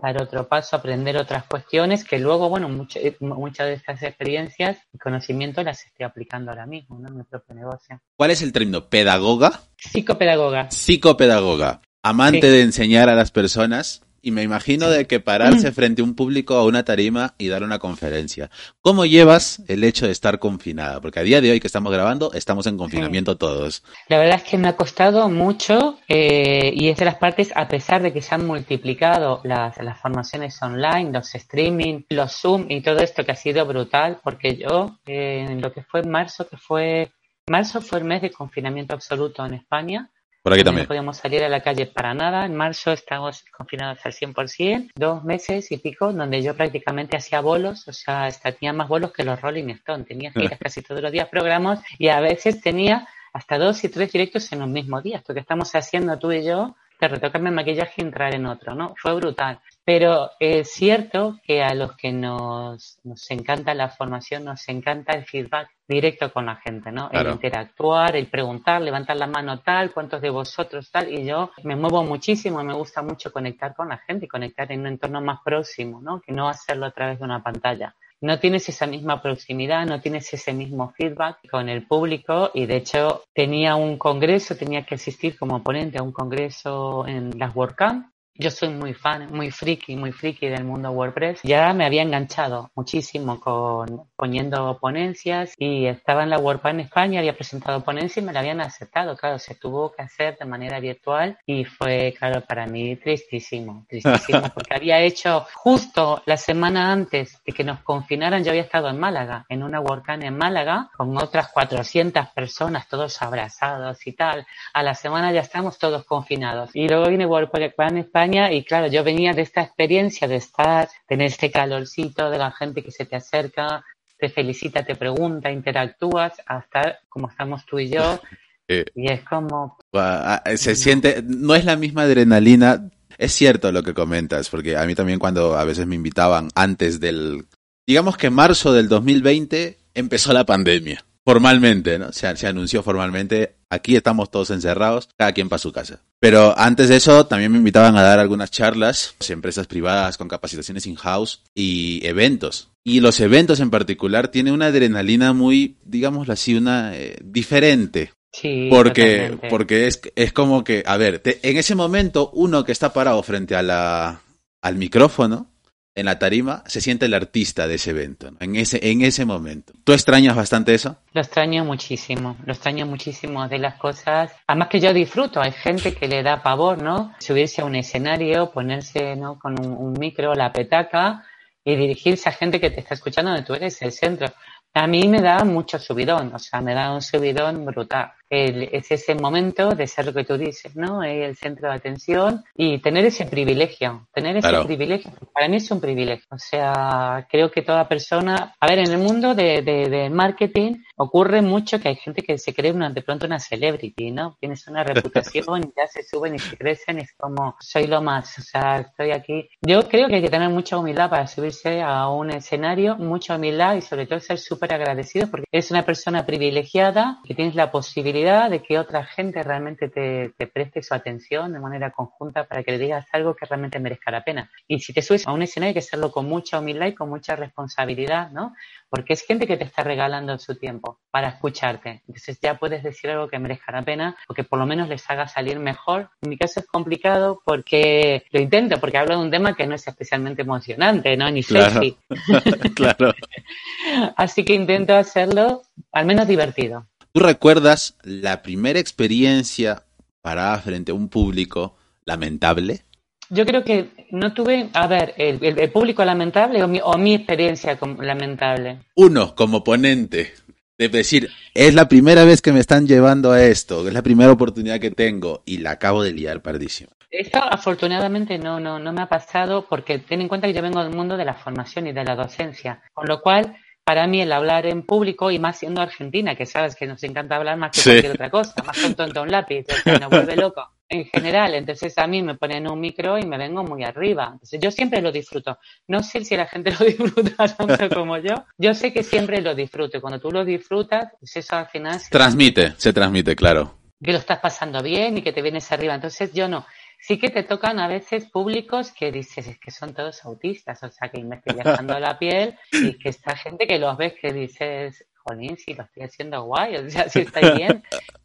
[0.00, 4.98] dar otro paso, aprender otras cuestiones que luego, bueno, eh, muchas de estas experiencias y
[4.98, 7.08] conocimientos las estoy aplicando ahora mismo ¿no?
[7.08, 8.00] en mi propio negocio.
[8.16, 8.88] ¿Cuál es el término?
[8.88, 9.60] ¿Pedagoga?
[9.76, 10.70] Psicopedagoga.
[10.70, 11.80] Psicopedagoga.
[12.02, 16.14] Amante de enseñar a las personas y me imagino de que pararse frente a un
[16.14, 18.50] público a una tarima y dar una conferencia.
[18.80, 21.00] ¿Cómo llevas el hecho de estar confinada?
[21.00, 23.82] Porque a día de hoy que estamos grabando, estamos en confinamiento todos.
[24.08, 27.68] La verdad es que me ha costado mucho eh, y es de las partes, a
[27.68, 32.80] pesar de que se han multiplicado las, las formaciones online, los streaming, los Zoom y
[32.80, 36.56] todo esto que ha sido brutal, porque yo, eh, en lo que fue marzo, que
[36.56, 37.12] fue,
[37.48, 40.10] marzo fue el mes de confinamiento absoluto en España,
[40.42, 40.84] por aquí también.
[40.84, 42.46] No podíamos salir a la calle para nada.
[42.46, 47.86] En marzo estamos confinados al 100%, dos meses y pico, donde yo prácticamente hacía bolos,
[47.88, 50.06] o sea, tenía más bolos que los Rolling Stones.
[50.06, 54.10] Tenía giras casi todos los días, programas, y a veces tenía hasta dos y tres
[54.12, 55.18] directos en un mismo día.
[55.18, 58.74] Esto que estamos haciendo tú y yo, de retocarme el maquillaje y entrar en otro,
[58.74, 58.94] ¿no?
[58.96, 59.60] Fue brutal.
[59.92, 65.24] Pero es cierto que a los que nos, nos encanta la formación, nos encanta el
[65.24, 67.10] feedback directo con la gente, ¿no?
[67.10, 71.74] El interactuar, el preguntar, levantar la mano tal, cuántos de vosotros tal, y yo me
[71.74, 75.40] muevo muchísimo, me gusta mucho conectar con la gente y conectar en un entorno más
[75.44, 76.20] próximo, ¿no?
[76.20, 77.96] Que no hacerlo a través de una pantalla.
[78.20, 82.76] No tienes esa misma proximidad, no tienes ese mismo feedback con el público y de
[82.76, 88.06] hecho tenía un congreso, tenía que asistir como ponente a un congreso en las WordCamp
[88.40, 91.40] yo soy muy fan, muy friki, muy friki del mundo WordPress.
[91.42, 97.18] Ya me había enganchado muchísimo con poniendo ponencias y estaba en la WordPress en España,
[97.20, 99.14] había presentado ponencias y me la habían aceptado.
[99.14, 104.40] Claro, se tuvo que hacer de manera virtual y fue, claro, para mí tristísimo, tristísimo,
[104.54, 108.98] porque había hecho justo la semana antes de que nos confinaran, yo había estado en
[108.98, 114.46] Málaga, en una WordCamp en Málaga, con otras 400 personas, todos abrazados y tal.
[114.72, 116.70] A la semana ya estamos todos confinados.
[116.72, 120.88] Y luego viene WordPress en España y claro, yo venía de esta experiencia de estar,
[121.06, 123.84] tener este calorcito de la gente que se te acerca,
[124.18, 128.20] te felicita, te pregunta, interactúas, hasta como estamos tú y yo.
[128.72, 129.78] Eh, y es como...
[129.94, 132.88] Ah, se siente, no es la misma adrenalina.
[133.18, 137.00] Es cierto lo que comentas, porque a mí también cuando a veces me invitaban antes
[137.00, 137.46] del,
[137.84, 141.04] digamos que marzo del 2020 empezó la pandemia.
[141.24, 142.12] Formalmente, ¿no?
[142.12, 146.00] Se, se anunció formalmente, aquí estamos todos encerrados, cada quien para su casa.
[146.18, 150.86] Pero antes de eso, también me invitaban a dar algunas charlas, empresas privadas con capacitaciones
[150.86, 152.68] in-house y eventos.
[152.84, 158.12] Y los eventos en particular tienen una adrenalina muy, digámoslo así, una eh, diferente.
[158.32, 162.92] Sí, porque, porque es, es como que, a ver, en ese momento uno que está
[162.92, 164.22] parado frente a la,
[164.62, 165.50] al micrófono,
[165.94, 169.72] en la tarima se siente el artista de ese evento, en, ese, en ese momento.
[169.84, 170.96] ¿Tú extrañas bastante eso?
[171.12, 174.32] Lo extraño muchísimo, lo extraño muchísimo de las cosas.
[174.46, 177.14] Además que yo disfruto, hay gente que le da pavor, ¿no?
[177.18, 179.38] Subirse a un escenario, ponerse ¿no?
[179.38, 181.24] con un, un micro, la petaca
[181.64, 184.28] y dirigirse a gente que te está escuchando donde tú eres el centro.
[184.72, 189.14] A mí me da mucho subidón, o sea, me da un subidón brutal es ese
[189.16, 191.02] momento de ser lo que tú dices, ¿no?
[191.02, 195.10] El centro de atención y tener ese privilegio, tener ese privilegio.
[195.32, 196.26] Para mí es un privilegio.
[196.30, 201.42] O sea, creo que toda persona, a ver, en el mundo de, de, marketing ocurre
[201.42, 204.36] mucho que hay gente que se cree una, de pronto una celebrity, ¿no?
[204.38, 208.00] Tienes una reputación y ya se suben y se crecen y es como, soy lo
[208.00, 209.48] más, o sea, estoy aquí.
[209.60, 213.74] Yo creo que hay que tener mucha humildad para subirse a un escenario, mucha humildad
[213.74, 218.19] y sobre todo ser súper agradecido porque es una persona privilegiada que tienes la posibilidad
[218.24, 222.78] de que otra gente realmente te, preste su atención de manera conjunta para que le
[222.78, 224.50] digas algo que realmente merezca la pena.
[224.68, 227.08] Y si te subes a un escenario hay que hacerlo con mucha humildad y con
[227.08, 228.54] mucha responsabilidad, ¿no?
[228.90, 232.02] Porque es gente que te está regalando su tiempo para escucharte.
[232.06, 235.08] Entonces ya puedes decir algo que merezca la pena o que por lo menos les
[235.08, 236.10] haga salir mejor.
[236.20, 239.76] En mi caso es complicado porque lo intento, porque hablo de un tema que no
[239.76, 241.30] es especialmente emocionante, ¿no?
[241.30, 241.96] Ni sexy.
[242.74, 243.14] claro.
[244.16, 246.86] Así que intento hacerlo al menos divertido.
[247.12, 249.82] ¿Tú recuerdas la primera experiencia
[250.22, 252.82] parada frente a un público lamentable?
[253.30, 257.76] Yo creo que no tuve, a ver, el, público lamentable o mi, o mi experiencia
[257.98, 258.78] lamentable.
[258.94, 260.34] Uno, como ponente,
[260.78, 264.30] de decir, es la primera vez que me están llevando a esto, es la primera
[264.30, 266.90] oportunidad que tengo y la acabo de liar pardísimo.
[267.10, 270.82] Esto afortunadamente no, no, no me ha pasado porque ten en cuenta que yo vengo
[270.82, 274.32] del mundo de la formación y de la docencia, con lo cual para mí el
[274.32, 277.82] hablar en público y más siendo argentina, que sabes que nos encanta hablar más que
[277.82, 281.54] cualquier otra cosa, más con tonto un lápiz, que nos vuelve loco en general.
[281.54, 284.30] Entonces a mí me ponen un micro y me vengo muy arriba.
[284.32, 285.58] Entonces yo siempre lo disfruto.
[285.86, 288.34] No sé si la gente lo disfruta tanto como yo.
[288.58, 289.96] Yo sé que siempre lo disfruto.
[289.96, 292.00] Y cuando tú lo disfrutas, pues eso al final...
[292.10, 293.78] Transmite, se transmite, claro.
[294.02, 295.94] Que lo estás pasando bien y que te vienes arriba.
[295.94, 296.66] Entonces yo no.
[297.00, 300.90] Sí que te tocan a veces públicos que dices, es que son todos autistas, o
[300.90, 304.32] sea, que me estoy dejando la piel y que esta gente que los ves que
[304.32, 307.82] dices, jolín, si lo estoy haciendo guay, o sea, si está bien.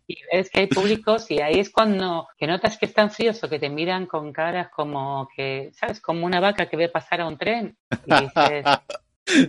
[0.07, 3.49] Y ves que hay públicos y ahí es cuando que notas que están fríos o
[3.49, 5.99] que te miran con caras como que, ¿sabes?
[5.99, 8.65] Como una vaca que ve pasar a un tren y dices,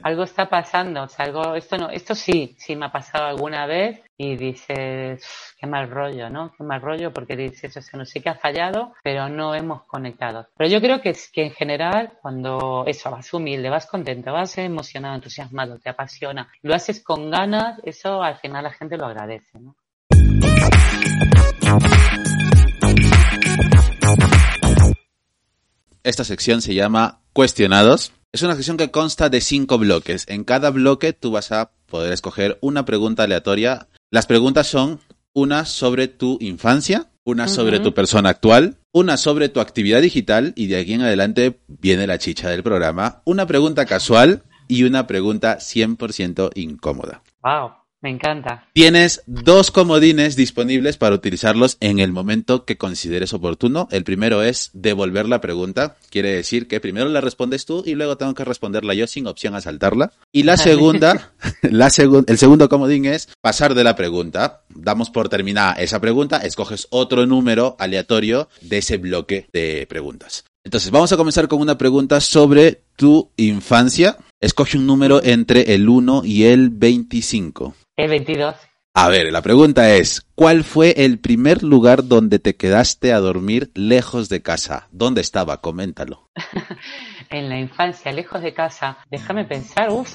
[0.03, 3.67] algo está pasando, o sea, algo, esto no, esto sí, sí me ha pasado alguna
[3.67, 6.53] vez y dices, qué mal rollo, ¿no?
[6.57, 9.83] Qué mal rollo porque dices, o sea, no sé qué ha fallado, pero no hemos
[9.85, 10.49] conectado.
[10.57, 14.57] Pero yo creo que, es, que en general, cuando eso, vas humilde, vas contento, vas
[14.59, 19.61] emocionado, entusiasmado, te apasiona, lo haces con ganas, eso al final la gente lo agradece,
[19.61, 19.77] ¿no?
[26.07, 30.25] Esta sección se llama Cuestionados es una sección que consta de cinco bloques.
[30.29, 33.89] En cada bloque tú vas a poder escoger una pregunta aleatoria.
[34.13, 35.01] Las preguntas son
[35.33, 40.69] una sobre tu infancia, una sobre tu persona actual, una sobre tu actividad digital y
[40.69, 45.59] de aquí en adelante viene la chicha del programa, una pregunta casual y una pregunta
[45.59, 47.23] 100% incómoda.
[47.43, 47.86] Wow.
[48.03, 48.69] Me encanta.
[48.75, 53.89] Tienes dos comodines disponibles para utilizarlos en el momento que consideres oportuno.
[53.91, 55.97] El primero es devolver la pregunta.
[56.11, 59.55] Quiere decir que primero la respondes tú y luego tengo que responderla yo sin opción
[59.55, 60.13] a saltarla.
[60.31, 61.33] Y la segunda,
[61.63, 61.87] la
[62.27, 64.63] el segundo comodín es pasar de la pregunta.
[64.69, 70.45] Damos por terminada esa pregunta, escoges otro número aleatorio de ese bloque de preguntas.
[70.65, 74.19] Entonces, vamos a comenzar con una pregunta sobre tu infancia.
[74.41, 77.75] Escoge un número entre el 1 y el 25.
[77.97, 78.55] El 22.
[78.93, 83.71] A ver, la pregunta es, ¿cuál fue el primer lugar donde te quedaste a dormir
[83.75, 84.89] lejos de casa?
[84.91, 85.63] ¿Dónde estaba?
[85.63, 86.29] Coméntalo.
[87.31, 88.99] en la infancia, lejos de casa.
[89.11, 90.15] Déjame pensar, uff,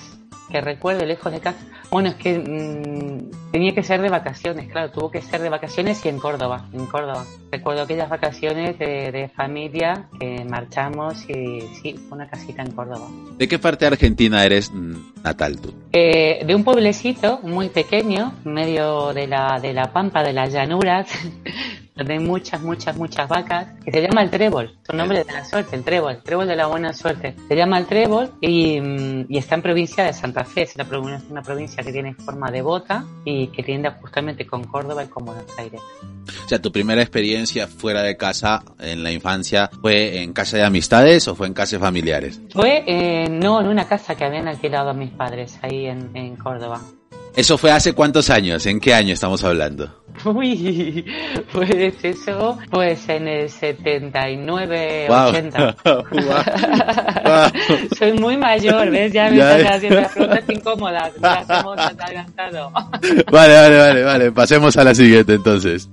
[0.51, 1.59] que recuerde lejos de casa.
[1.89, 6.05] Bueno, es que mm, tenía que ser de vacaciones, claro, tuvo que ser de vacaciones
[6.05, 7.25] y en Córdoba, en Córdoba.
[7.51, 13.07] Recuerdo aquellas vacaciones de, familia que marchamos y sí, una casita en Córdoba.
[13.37, 14.71] ¿De qué parte de Argentina eres
[15.23, 15.73] natal tú?
[15.93, 21.07] Eh, de un pueblecito muy pequeño, medio de la, de la pampa, de las llanuras,
[21.95, 25.45] donde hay muchas, muchas, muchas vacas, que se llama el trébol, son nombres de la
[25.45, 27.35] suerte, el trébol, el trébol de la buena suerte.
[27.47, 30.85] Se llama el trébol y, mm, y está en provincia de Santa Fe, es una,
[31.29, 35.25] una, provincia que tiene forma de bota y que tiende justamente con Córdoba y con
[35.25, 35.81] Buenos Aires.
[36.45, 40.63] O sea, tu primera experiencia fuera de casa en la infancia fue en casa de
[40.63, 42.41] amistades o fue en casas familiares?
[42.51, 46.35] Fue, eh, no, en una casa que habían alquilado a mis padres ahí en, en
[46.35, 46.81] Córdoba.
[47.35, 48.65] ¿Eso fue hace cuántos años?
[48.65, 49.89] ¿En qué año estamos hablando?
[50.25, 51.05] Uy,
[51.53, 55.75] pues eso, pues en el 79, 80.
[57.97, 59.13] Soy muy mayor, ¿ves?
[59.13, 61.13] Ya me estás haciendo las preguntas incómodas.
[63.31, 64.31] vale, vale, vale, vale.
[64.31, 65.89] Pasemos a la siguiente entonces.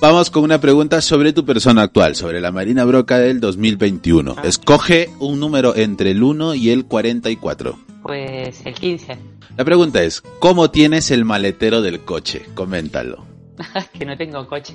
[0.00, 4.34] Vamos con una pregunta sobre tu persona actual, sobre la Marina Broca del 2021.
[4.36, 4.42] Ah.
[4.44, 7.93] Escoge un número entre el 1 y el 44.
[8.04, 9.16] Pues el 15.
[9.56, 12.44] La pregunta es, ¿cómo tienes el maletero del coche?
[12.54, 13.24] Coméntalo.
[13.98, 14.74] que no tengo coche.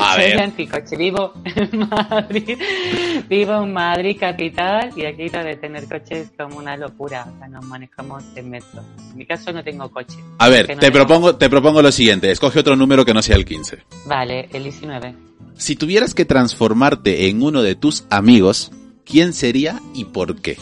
[0.00, 0.96] A Soy anticoche.
[0.96, 2.58] Vivo en Madrid.
[3.28, 7.30] Vivo en Madrid capital y aquí lo de tener coche es como una locura.
[7.30, 8.82] O sea, nos manejamos en metro.
[9.10, 10.16] En mi caso no tengo coche.
[10.38, 12.30] A ver, te, propongo, te propongo lo siguiente.
[12.30, 13.84] Escoge otro número que no sea el 15.
[14.06, 15.14] Vale, el 19.
[15.54, 18.72] Si tuvieras que transformarte en uno de tus amigos,
[19.04, 20.56] ¿quién sería y por qué?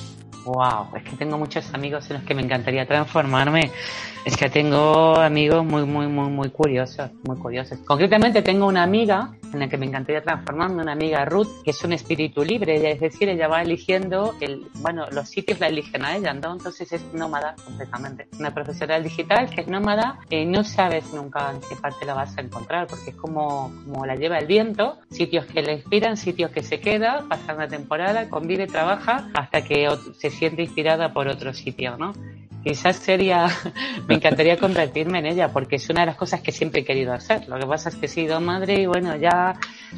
[0.46, 3.72] Wow, es que tengo muchos amigos en los que me encantaría transformarme.
[4.26, 7.78] Es que tengo amigos muy, muy, muy, muy curiosos, muy curiosos.
[7.86, 11.84] Concretamente tengo una amiga en la que me encantaría transformarme, una amiga Ruth, que es
[11.84, 16.16] un espíritu libre, es decir, ella va eligiendo, el, bueno, los sitios la eligen a
[16.16, 16.54] ella, ¿no?
[16.54, 18.26] Entonces es nómada completamente.
[18.40, 22.36] Una profesional digital que es nómada, y no sabes nunca en qué parte la vas
[22.36, 26.50] a encontrar, porque es como, como la lleva el viento, sitios que le inspiran, sitios
[26.50, 31.54] que se queda, pasa una temporada, convive, trabaja, hasta que se siente inspirada por otro
[31.54, 32.12] sitio, ¿no?
[32.66, 33.46] Quizás sería,
[34.08, 37.12] me encantaría convertirme en ella, porque es una de las cosas que siempre he querido
[37.12, 37.48] hacer.
[37.48, 39.54] Lo que pasa es que he sido madre y bueno, ya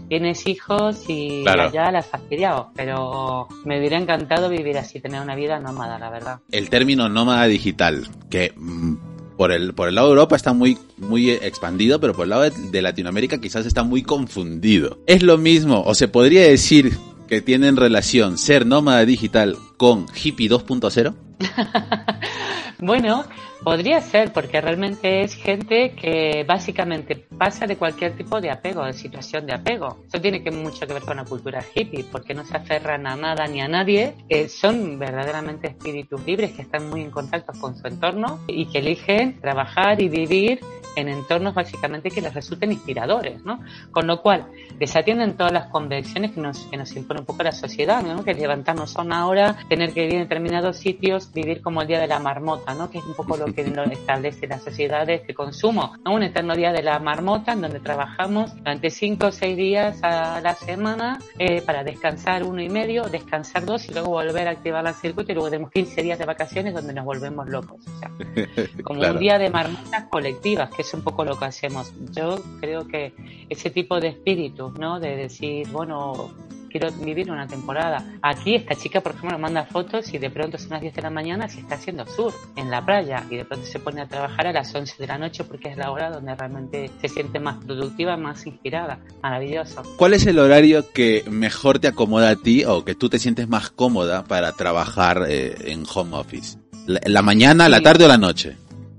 [0.08, 5.34] tienes hijos y ya las has fastidiado, pero me hubiera encantado vivir así, tener una
[5.34, 6.40] vida nómada, la verdad.
[6.52, 8.96] El término nómada digital, que mm,
[9.38, 12.50] por el, por el lado de Europa está muy, muy expandido, pero por el lado
[12.50, 14.98] de, Latinoamérica quizás está muy confundido.
[15.06, 16.92] Es lo mismo, o se podría decir
[17.28, 21.14] que tienen relación ser nómada digital con hippie 2.0?
[22.78, 23.24] bueno,
[23.62, 28.92] Podría ser, porque realmente es gente que básicamente pasa de cualquier tipo de apego, de
[28.92, 30.04] situación de apego.
[30.06, 33.16] Eso tiene que mucho que ver con la cultura hippie, porque no se aferran a
[33.16, 34.14] nada ni a nadie.
[34.48, 39.40] son verdaderamente espíritus libres que están muy en contacto con su entorno y que eligen
[39.40, 40.60] trabajar y vivir
[40.98, 43.60] en entornos básicamente que les resulten inspiradores, ¿no?
[43.92, 44.46] Con lo cual,
[44.78, 48.24] desatienden todas las convenciones que nos, que nos impone un poco la sociedad, ¿no?
[48.24, 52.00] Que levantarnos a una hora, tener que vivir en determinados sitios, vivir como el día
[52.00, 52.90] de la marmota, ¿no?
[52.90, 56.14] Que es un poco lo que establece las sociedades de consumo, ¿no?
[56.14, 60.40] Un eterno día de la marmota en donde trabajamos durante cinco o seis días a
[60.40, 64.84] la semana eh, para descansar uno y medio, descansar dos y luego volver a activar
[64.84, 67.80] la circuito y luego tenemos 15 días de vacaciones donde nos volvemos locos.
[67.86, 68.10] O sea,
[68.82, 71.92] como un día de marmotas colectivas, que es un poco lo que hacemos.
[72.12, 73.14] Yo creo que
[73.48, 75.00] ese tipo de espíritu, ¿no?
[75.00, 76.30] De decir, bueno,
[76.68, 78.04] quiero vivir una temporada.
[78.22, 81.10] Aquí esta chica, por ejemplo, manda fotos y de pronto son las 10 de la
[81.10, 84.46] mañana se está haciendo sur en la playa y de pronto se pone a trabajar
[84.46, 87.64] a las 11 de la noche porque es la hora donde realmente se siente más
[87.64, 88.98] productiva, más inspirada.
[89.22, 89.82] Maravilloso.
[89.96, 93.48] ¿Cuál es el horario que mejor te acomoda a ti o que tú te sientes
[93.48, 96.58] más cómoda para trabajar eh, en home office?
[96.86, 98.56] ¿La, mañana, la tarde o la noche?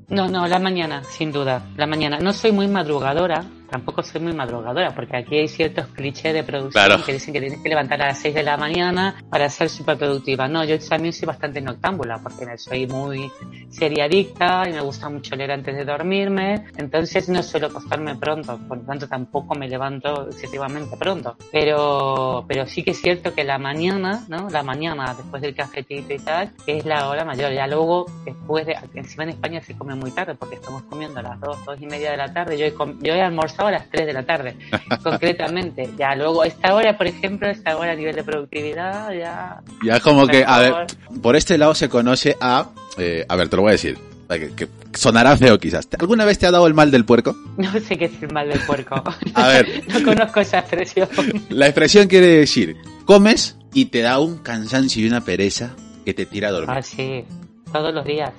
[0.10, 1.63] No, no, la mañana, sin duda.
[1.75, 2.19] La mañana.
[2.19, 7.01] No soy muy madrugadora, tampoco soy muy madrugadora, porque aquí hay ciertos clichés de producción
[7.03, 9.97] que dicen que tienes que levantar a las 6 de la mañana para ser súper
[9.97, 10.47] productiva.
[10.47, 13.32] No, yo también soy bastante noctámbula, porque soy muy
[13.69, 18.77] seriadicta y me gusta mucho leer antes de dormirme, entonces no suelo acostarme pronto, por
[18.77, 21.36] lo tanto tampoco me levanto excesivamente pronto.
[21.51, 24.49] Pero, pero sí que es cierto que la mañana, ¿no?
[24.49, 27.51] La mañana, después del cafetito y tal, es la hora mayor.
[27.53, 31.23] Ya luego, después de, encima en España se come muy tarde, porque estamos comiendo a
[31.23, 32.58] las 2, 2 y media de la tarde.
[32.58, 34.56] Yo he, yo he almorzado a las 3 de la tarde,
[35.04, 35.89] concretamente.
[35.98, 39.62] Ya luego, esta hora, por ejemplo, esta hora a nivel de productividad, ya...
[39.84, 40.74] Ya como que, a ver,
[41.22, 42.69] por este lado se conoce a...
[42.98, 43.98] Eh, a ver, te lo voy a decir.
[44.30, 45.88] Que, sonará feo quizás.
[45.98, 47.36] ¿Alguna vez te ha dado el mal del puerco?
[47.58, 49.04] No sé qué es el mal del puerco.
[49.34, 49.84] a ver.
[49.88, 51.10] no conozco esa expresión.
[51.50, 56.26] La expresión quiere decir, comes y te da un cansancio y una pereza que te
[56.26, 56.76] tira a dormir.
[56.78, 57.26] Ah, sí.
[57.71, 58.32] Todos los días.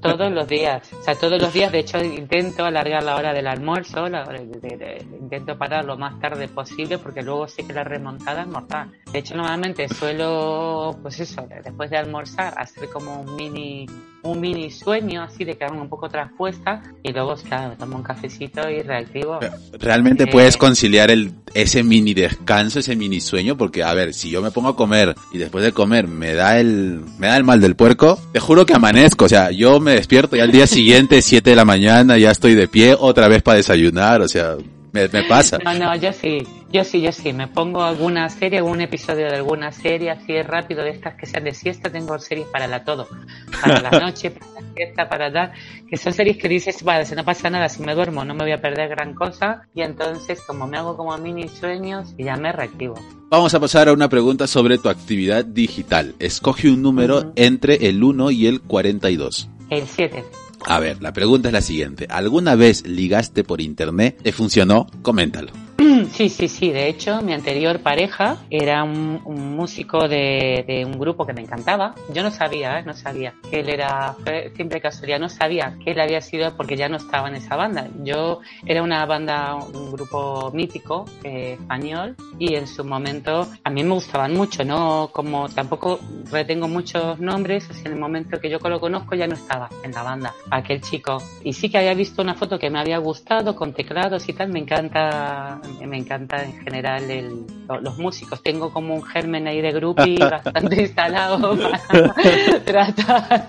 [0.00, 0.92] todos los días.
[0.92, 1.72] O sea, todos los días.
[1.72, 4.08] De hecho, intento alargar la hora del almuerzo.
[4.08, 4.24] La
[5.20, 8.90] intento parar lo más tarde posible porque luego sé que la remontada es mortal.
[9.12, 13.86] De hecho, normalmente suelo, pues eso, después de almorzar, hacer como un mini
[14.22, 18.02] un mini sueño así de quedarme un poco traspuesta y luego claro, me tomo un
[18.02, 19.38] cafecito y reactivo.
[19.78, 24.30] Realmente eh, puedes conciliar el ese mini descanso, ese mini sueño porque a ver, si
[24.30, 27.44] yo me pongo a comer y después de comer me da el me da el
[27.44, 30.66] mal del puerco, te juro que amanezco, o sea, yo me despierto y al día
[30.66, 34.56] siguiente, 7 de la mañana, ya estoy de pie otra vez para desayunar, o sea,
[34.92, 35.58] me, pasa.
[35.58, 39.36] No, no, yo sí, yo sí, yo sí, me pongo alguna serie, algún episodio de
[39.36, 42.84] alguna serie así es rápido de estas que sean de siesta, tengo series para la
[42.84, 43.08] todo,
[43.60, 45.52] para la noche, para la siesta, para dar,
[45.88, 48.44] que son series que dices, vale, si no pasa nada, si me duermo no me
[48.44, 52.36] voy a perder gran cosa y entonces como me hago como mini sueños y ya
[52.36, 52.94] me reactivo.
[53.30, 56.14] Vamos a pasar a una pregunta sobre tu actividad digital.
[56.18, 59.48] Escoge un número entre el 1 y el 42.
[59.70, 60.24] El 7.
[60.66, 62.06] A ver, la pregunta es la siguiente.
[62.10, 64.18] ¿Alguna vez ligaste por internet?
[64.22, 64.86] ¿Te funcionó?
[65.02, 65.69] Coméntalo.
[66.12, 66.70] Sí, sí, sí.
[66.70, 69.22] De hecho, mi anterior pareja era un,
[69.56, 71.94] músico de, un grupo que me encantaba.
[72.12, 72.82] Yo no sabía, ¿eh?
[72.84, 74.16] no sabía que él era,
[74.54, 77.88] siempre casualidad, no sabía que él había sido porque ya no estaba en esa banda.
[78.02, 83.82] Yo era una banda, un grupo mítico eh, español y en su momento a mí
[83.84, 85.10] me gustaban mucho, ¿no?
[85.12, 89.34] Como tampoco retengo muchos nombres, o en el momento que yo lo conozco ya no
[89.34, 91.22] estaba en la banda, aquel chico.
[91.42, 94.50] Y sí que había visto una foto que me había gustado con teclados y tal,
[94.50, 97.46] me encanta me encanta en general el,
[97.82, 98.42] los músicos.
[98.42, 102.14] Tengo como un germen ahí de grupi bastante instalado para
[102.64, 103.48] tratar.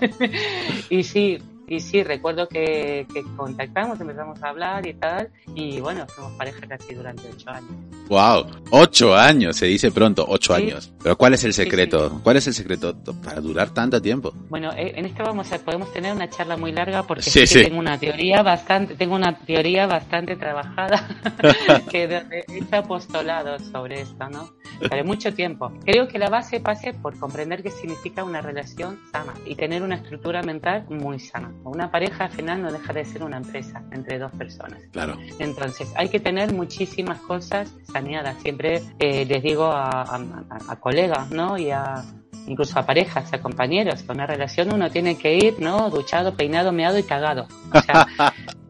[0.89, 1.39] y sí,
[1.71, 6.67] Y sí, recuerdo que, que contactamos, empezamos a hablar y tal, y bueno, fuimos pareja
[6.67, 7.71] casi durante ocho años.
[8.09, 10.91] Wow, ocho años, se dice pronto, ocho años.
[11.01, 12.19] Pero ¿cuál es el secreto?
[12.23, 12.93] ¿Cuál es el secreto
[13.23, 14.33] para durar tanto tiempo?
[14.49, 17.79] Bueno, eh, en esto vamos a, podemos tener una charla muy larga porque sí, tengo
[17.79, 21.07] una teoría bastante, tengo una teoría bastante trabajada
[21.89, 24.49] que he hecho apostolado sobre esto, ¿no?
[24.89, 25.71] Para mucho tiempo.
[25.85, 29.95] Creo que la base pase por comprender qué significa una relación sana y tener una
[29.95, 31.53] estructura mental muy sana.
[31.63, 34.79] Una pareja al final no deja de ser una empresa entre dos personas.
[34.91, 35.17] Claro.
[35.39, 38.41] Entonces, hay que tener muchísimas cosas saneadas.
[38.41, 40.21] Siempre eh, les digo a, a,
[40.67, 41.57] a colegas, ¿no?
[41.57, 42.03] Y a,
[42.47, 45.89] incluso a parejas, a compañeros, con una relación uno tiene que ir, ¿no?
[45.89, 47.47] Duchado, peinado, meado y cagado.
[47.73, 48.07] O sea,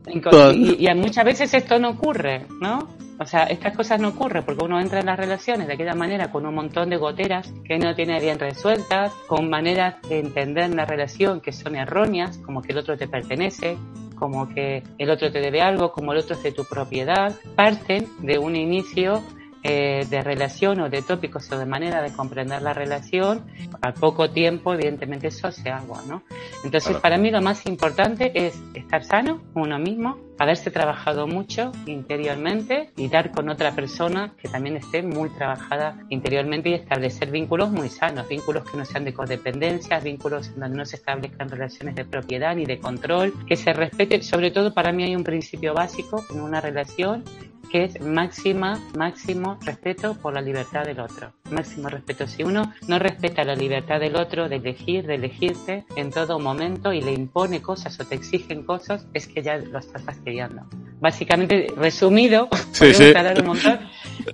[0.54, 2.88] y, y, muchas veces esto no ocurre, ¿no?
[3.22, 6.32] O sea, estas cosas no ocurren porque uno entra en las relaciones de aquella manera
[6.32, 10.86] con un montón de goteras que no tiene bien resueltas, con maneras de entender la
[10.86, 13.78] relación que son erróneas, como que el otro te pertenece,
[14.16, 18.08] como que el otro te debe algo, como el otro es de tu propiedad, parten
[18.22, 19.22] de un inicio
[19.62, 23.46] eh, de relación o de tópicos o de manera de comprender la relación,
[23.84, 26.24] al poco tiempo, evidentemente, eso se agua, ¿no?
[26.64, 27.02] Entonces, claro.
[27.02, 33.10] para mí lo más importante es estar sano, uno mismo, haberse trabajado mucho interiormente y
[33.10, 38.28] dar con otra persona que también esté muy trabajada interiormente y establecer vínculos muy sanos,
[38.28, 42.56] vínculos que no sean de codependencia, vínculos en donde no se establezcan relaciones de propiedad
[42.56, 46.42] ni de control, que se respete, sobre todo para mí hay un principio básico en
[46.42, 47.24] una relación
[47.72, 51.32] que es máxima, máximo respeto por la libertad del otro.
[51.50, 52.28] Máximo respeto.
[52.28, 56.92] Si uno no respeta la libertad del otro de elegir, de elegirse en todo momento
[56.92, 60.64] y le impone cosas o te exigen cosas, es que ya lo estás fastidiando.
[61.00, 63.14] Básicamente, resumido, sí, sí.
[63.40, 63.80] un montón,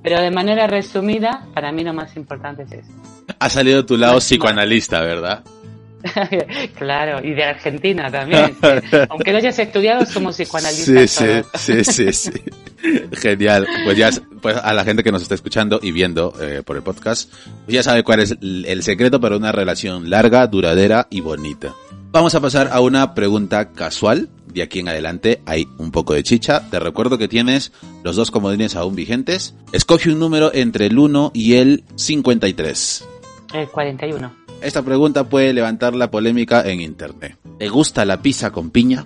[0.02, 2.92] pero de manera resumida, para mí lo más importante es eso.
[3.40, 4.40] Ha salido tu lado máximo.
[4.40, 5.44] psicoanalista, ¿verdad?
[6.78, 8.56] claro, y de Argentina también.
[9.10, 11.10] Aunque no hayas estudiado, somos psicoanalistas.
[11.10, 12.42] Sí, sí, sí, sí, sí.
[13.14, 13.68] Genial.
[13.86, 14.10] Pues ya,
[14.42, 17.32] pues a la gente que nos está escuchando y viendo eh, por el podcast,
[17.66, 21.74] pues ya sabe cuál es el secreto para una relación larga, duradera y bonita.
[22.12, 24.30] Vamos a pasar a una pregunta casual.
[24.48, 26.68] De aquí en adelante hay un poco de chicha.
[26.70, 29.56] Te recuerdo que tienes los dos comodines aún vigentes.
[29.72, 33.08] Escoge un número entre el 1 y el 53.
[33.54, 34.47] El 41.
[34.62, 37.38] Esta pregunta puede levantar la polémica en internet.
[37.60, 39.06] ¿Te gusta la pizza con piña?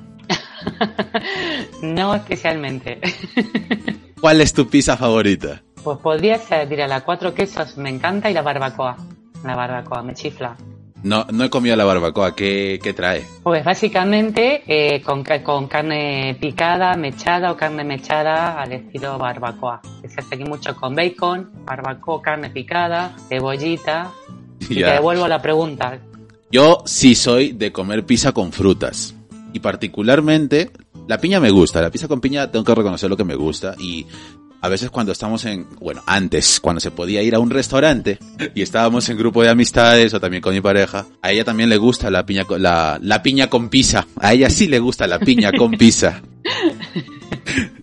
[1.81, 2.99] no especialmente.
[4.21, 5.61] ¿Cuál es tu pizza favorita?
[5.83, 8.97] Pues podría ser, mira, la cuatro quesos me encanta y la barbacoa.
[9.43, 10.55] La barbacoa, me chifla.
[11.03, 13.25] No, no he comido la barbacoa, ¿qué, qué trae?
[13.41, 19.81] Pues básicamente eh, con, con, carne picada, mechada o carne mechada al estilo barbacoa.
[20.07, 24.11] Se hace aquí mucho con bacon, barbacoa, carne picada, cebollita.
[24.69, 25.99] Y te devuelvo la pregunta.
[26.51, 29.15] Yo sí soy de comer pizza con frutas.
[29.53, 30.71] Y particularmente,
[31.07, 31.81] la piña me gusta.
[31.81, 33.75] La pizza con piña tengo que reconocer lo que me gusta.
[33.79, 34.05] Y
[34.61, 38.19] a veces cuando estamos en, bueno, antes, cuando se podía ir a un restaurante
[38.55, 41.77] y estábamos en grupo de amistades o también con mi pareja, a ella también le
[41.77, 44.05] gusta la piña, la, la piña con pizza.
[44.17, 46.21] A ella sí le gusta la piña con pizza.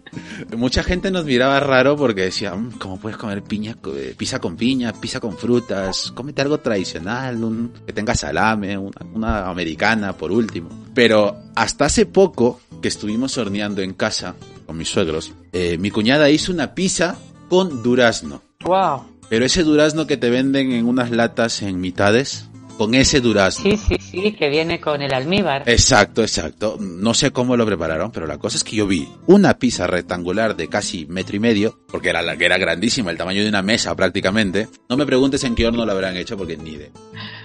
[0.57, 3.76] Mucha gente nos miraba raro porque decía, ¿cómo puedes comer piña,
[4.16, 6.11] pizza con piña, pizza con frutas?
[6.14, 10.70] Cómete algo tradicional, un, que tenga salame, una, una americana por último.
[10.94, 14.34] Pero hasta hace poco que estuvimos horneando en casa
[14.66, 17.16] con mis suegros, eh, mi cuñada hizo una pizza
[17.49, 18.42] con durazno.
[18.64, 19.03] Wow.
[19.28, 22.47] Pero ese durazno que te venden en unas latas en mitades,
[22.79, 23.64] con ese durazno.
[23.64, 25.64] Sí, sí, sí, que viene con el almíbar.
[25.66, 26.76] Exacto, exacto.
[26.79, 30.55] No sé cómo lo prepararon, pero la cosa es que yo vi una pizza rectangular
[30.55, 34.68] de casi metro y medio, porque era, era grandísima, el tamaño de una mesa prácticamente.
[34.89, 36.93] No me preguntes en qué horno lo habrán hecho, porque ni de.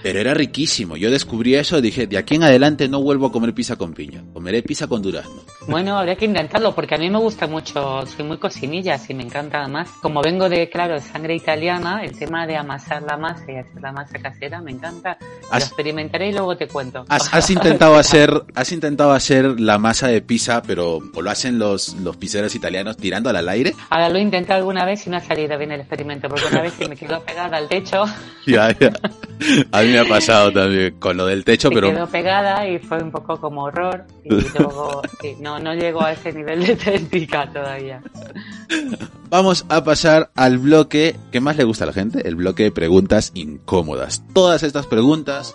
[0.02, 0.96] Pero era riquísimo.
[0.96, 3.92] Yo descubrí eso y dije, de aquí en adelante no vuelvo a comer pizza con
[3.92, 4.22] piña.
[4.32, 5.42] Comeré pizza con durazno.
[5.66, 9.24] Bueno, habría que intentarlo, porque a mí me gusta mucho, soy muy cocinilla, y me
[9.24, 9.90] encanta además.
[10.00, 13.92] Como vengo de, claro, sangre italiana, el tema de amasar la masa y hacer la
[13.92, 15.18] masa casera me encanta.
[15.50, 17.04] Lo experimentaré y luego te cuento.
[17.08, 21.58] Has, has, intentado hacer, has intentado hacer la masa de pizza, pero o lo hacen
[21.58, 23.74] los, los pizzeros italianos tirándola al aire.
[23.90, 26.62] Ahora lo he intentado alguna vez y no ha salido bien el experimento, porque una
[26.62, 28.04] vez que me quedó pegada al techo.
[28.46, 28.92] Ya, ya.
[29.72, 31.90] A mí me ha pasado también con lo del techo, se pero.
[31.90, 34.04] quedó pegada y fue un poco como horror.
[34.22, 38.02] Y luego, sí, no, no llegó a ese nivel de técnica todavía.
[39.30, 42.70] Vamos a pasar al bloque que más le gusta a la gente, el bloque de
[42.70, 44.22] preguntas incómodas.
[44.34, 45.13] Todas estas preguntas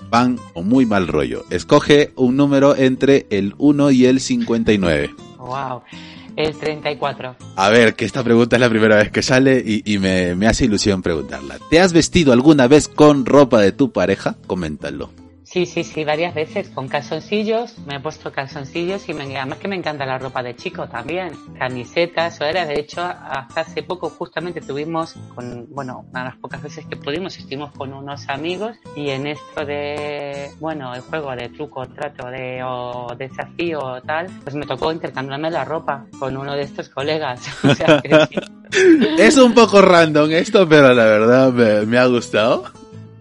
[0.10, 1.44] van o muy mal rollo.
[1.50, 5.10] Escoge un número entre el 1 y el 59.
[5.38, 5.82] Wow.
[6.36, 7.36] El 34.
[7.58, 10.48] A ver, que esta pregunta es la primera vez que sale y, y me, me,
[10.48, 11.58] hace ilusión preguntarla.
[11.70, 14.38] ¿Te has vestido alguna vez con ropa de tu pareja?
[14.48, 15.10] Coméntalo.
[15.52, 19.68] Sí, sí, sí, varias veces con calzoncillos, me he puesto calzoncillos y me, además que
[19.68, 24.12] me encanta la ropa de chico también, camisetas, o era, de hecho, hasta hace poco
[24.12, 28.78] justamente tuvimos, con, bueno, una de las pocas veces que pudimos, estuvimos con unos amigos
[28.96, 34.28] y en esto de, bueno, el juego de truco, trato de, o desafío o tal,
[34.44, 37.42] pues me tocó intercambiarme la ropa con uno de estos colegas.
[37.64, 38.28] o sea, que
[39.18, 41.52] Es un poco random esto, pero la verdad
[41.88, 42.66] me ha gustado.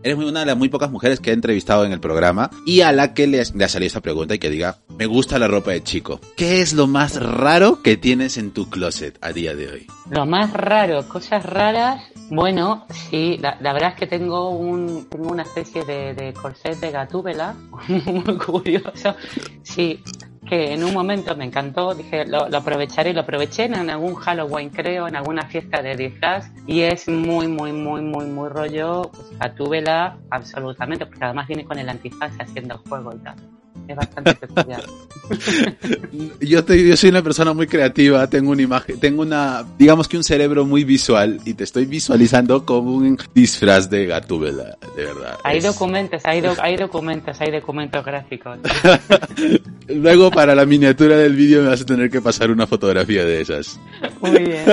[0.09, 2.93] Eres una de las muy pocas mujeres que he entrevistado en el programa y a
[2.93, 5.83] la que le, ha salido esta pregunta y que diga, me gusta la ropa de
[5.83, 6.19] chico.
[6.35, 9.87] ¿Qué es lo más raro que tienes en tu closet a día de hoy?
[10.09, 15.29] Lo más raro, cosas raras, bueno, sí, la, la verdad es que tengo, un, tengo
[15.31, 17.55] una especie de, de corset de gatúbela,
[17.89, 19.15] muy curioso,
[19.63, 20.03] sí,
[20.49, 24.71] que en un momento me encantó, dije, lo, lo, aprovecharé, lo aproveché en algún Halloween,
[24.71, 29.39] creo, en alguna fiesta de disfraz, y es muy, muy, muy, muy, muy rollo, pues,
[29.39, 34.83] gatúbela, absolutamente, porque además viene con el antifaz haciendo juego y tal es bastante peculiar.
[36.41, 40.16] yo, te, yo soy una persona muy creativa, tengo una imagen, tengo una, digamos que
[40.16, 45.39] un cerebro muy visual y te estoy visualizando como un disfraz de Gatúbela, de verdad.
[45.45, 45.64] Hay es...
[45.64, 48.59] documentos, hay, do, hay documentos, hay documentos gráficos.
[49.89, 53.41] Luego para la miniatura del vídeo me vas a tener que pasar una fotografía de
[53.41, 53.81] esas.
[54.20, 54.64] Muy bien.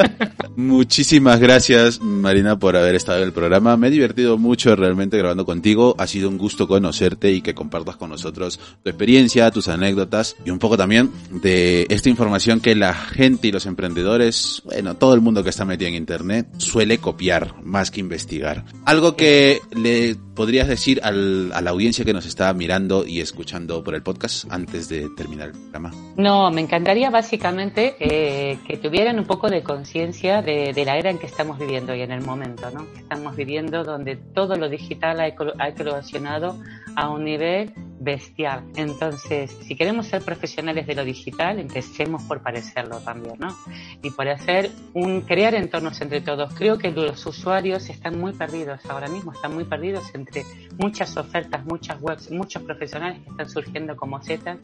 [0.56, 3.76] Muchísimas gracias Marina por haber estado en el programa.
[3.76, 5.94] Me he divertido mucho realmente grabando contigo.
[5.98, 10.50] Ha sido un gusto conocerte y que compartas con nosotros tu experiencia, tus anécdotas y
[10.50, 15.20] un poco también de esta información que la gente y los emprendedores, bueno, todo el
[15.20, 18.64] mundo que está metido en internet suele copiar más que investigar.
[18.84, 23.84] Algo que le podrías decir al, a la audiencia que nos está mirando y escuchando
[23.84, 25.90] por el podcast antes de terminar el programa.
[26.16, 31.10] No, me encantaría básicamente eh, que tuvieran un poco de conciencia de, de, la era
[31.10, 32.90] en que estamos viviendo y en el momento, ¿no?
[32.92, 35.24] Que estamos viviendo donde todo lo digital ha,
[35.58, 36.58] ha eclosionado
[36.96, 38.64] a un nivel bestial.
[38.76, 43.54] Entonces, si queremos ser profesionales de lo digital, empecemos por parecerlo también, ¿no?
[44.02, 46.52] Y por hacer un, crear entornos entre todos.
[46.54, 50.44] Creo que los usuarios están muy perdidos ahora mismo, están muy perdidos entre
[50.78, 54.58] muchas ofertas, muchas webs, muchos profesionales que están surgiendo como setas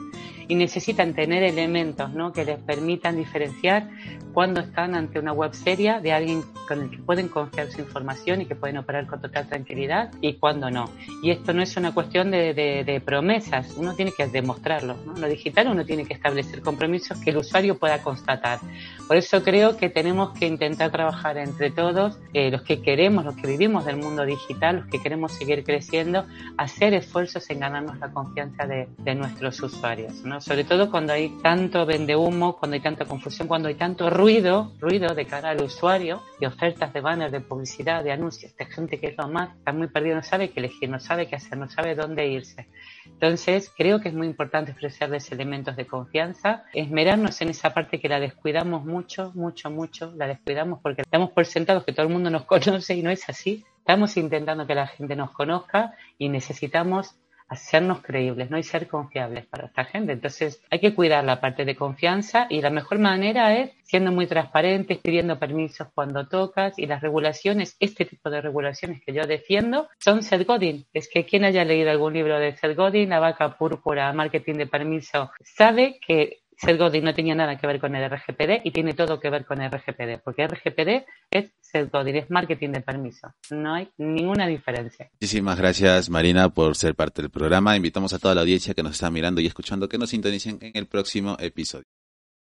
[0.49, 2.33] y necesitan tener elementos, ¿no?
[2.33, 3.89] Que les permitan diferenciar
[4.33, 8.41] cuando están ante una web seria de alguien con el que pueden confiar su información
[8.41, 10.91] y que pueden operar con total tranquilidad y cuando no.
[11.23, 14.97] Y esto no es una cuestión de, de, de promesas, uno tiene que demostrarlo.
[15.05, 15.15] ¿no?
[15.15, 18.61] Lo digital uno tiene que establecer compromisos que el usuario pueda constatar.
[19.09, 23.35] Por eso creo que tenemos que intentar trabajar entre todos, eh, los que queremos, los
[23.35, 26.25] que vivimos del mundo digital, los que queremos seguir creciendo,
[26.57, 30.23] hacer esfuerzos en ganarnos la confianza de, nuestros usuarios.
[30.25, 30.41] ¿no?
[30.41, 34.73] Sobre todo cuando hay tanto vende humo, cuando hay tanta confusión, cuando hay tanto ruido,
[34.79, 39.01] ruido de cara al usuario, de ofertas de banners, de publicidad, de anuncios, de gente
[39.01, 41.59] que es lo más, está muy perdido, no sabe qué elegir, no sabe qué hacer,
[41.59, 42.69] no sabe dónde irse.
[43.17, 48.11] Entonces, creo que es muy importante ofrecerles elementos de confianza, esmerarnos en esa parte que
[48.11, 52.29] la descuidamos mucho, mucho, mucho, la descuidamos porque estamos por sentados que todo el mundo
[52.29, 53.65] nos conoce y no es así.
[53.79, 57.15] Estamos intentando que la gente nos conozca y necesitamos
[57.49, 58.59] hacernos creíbles, ¿no?
[58.59, 60.13] Y ser confiables para esta gente.
[60.13, 64.27] Entonces, hay que cuidar la parte de confianza y la mejor manera es siendo muy
[64.27, 69.89] transparentes, pidiendo permisos cuando tocas y las regulaciones, este tipo de regulaciones que yo defiendo
[69.99, 70.87] son Seth Godin.
[70.93, 74.67] Es que quien haya leído algún libro de Seth Godin, La vaca púrpura, marketing de
[74.67, 78.95] permiso, sabe que Seth Godin no tenía nada que ver con el RGPD y tiene
[78.95, 83.35] todo que ver con el RGPD, porque RGPD es Seth Godin, es marketing de permiso.
[83.51, 85.11] No hay ninguna diferencia.
[85.13, 87.77] Muchísimas gracias, Marina, por ser parte del programa.
[87.77, 90.73] Invitamos a toda la audiencia que nos está mirando y escuchando que nos sintonicen en
[90.75, 91.87] el próximo episodio.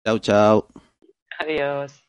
[0.03, 0.67] Chao, chao.
[1.39, 2.03] Adiós.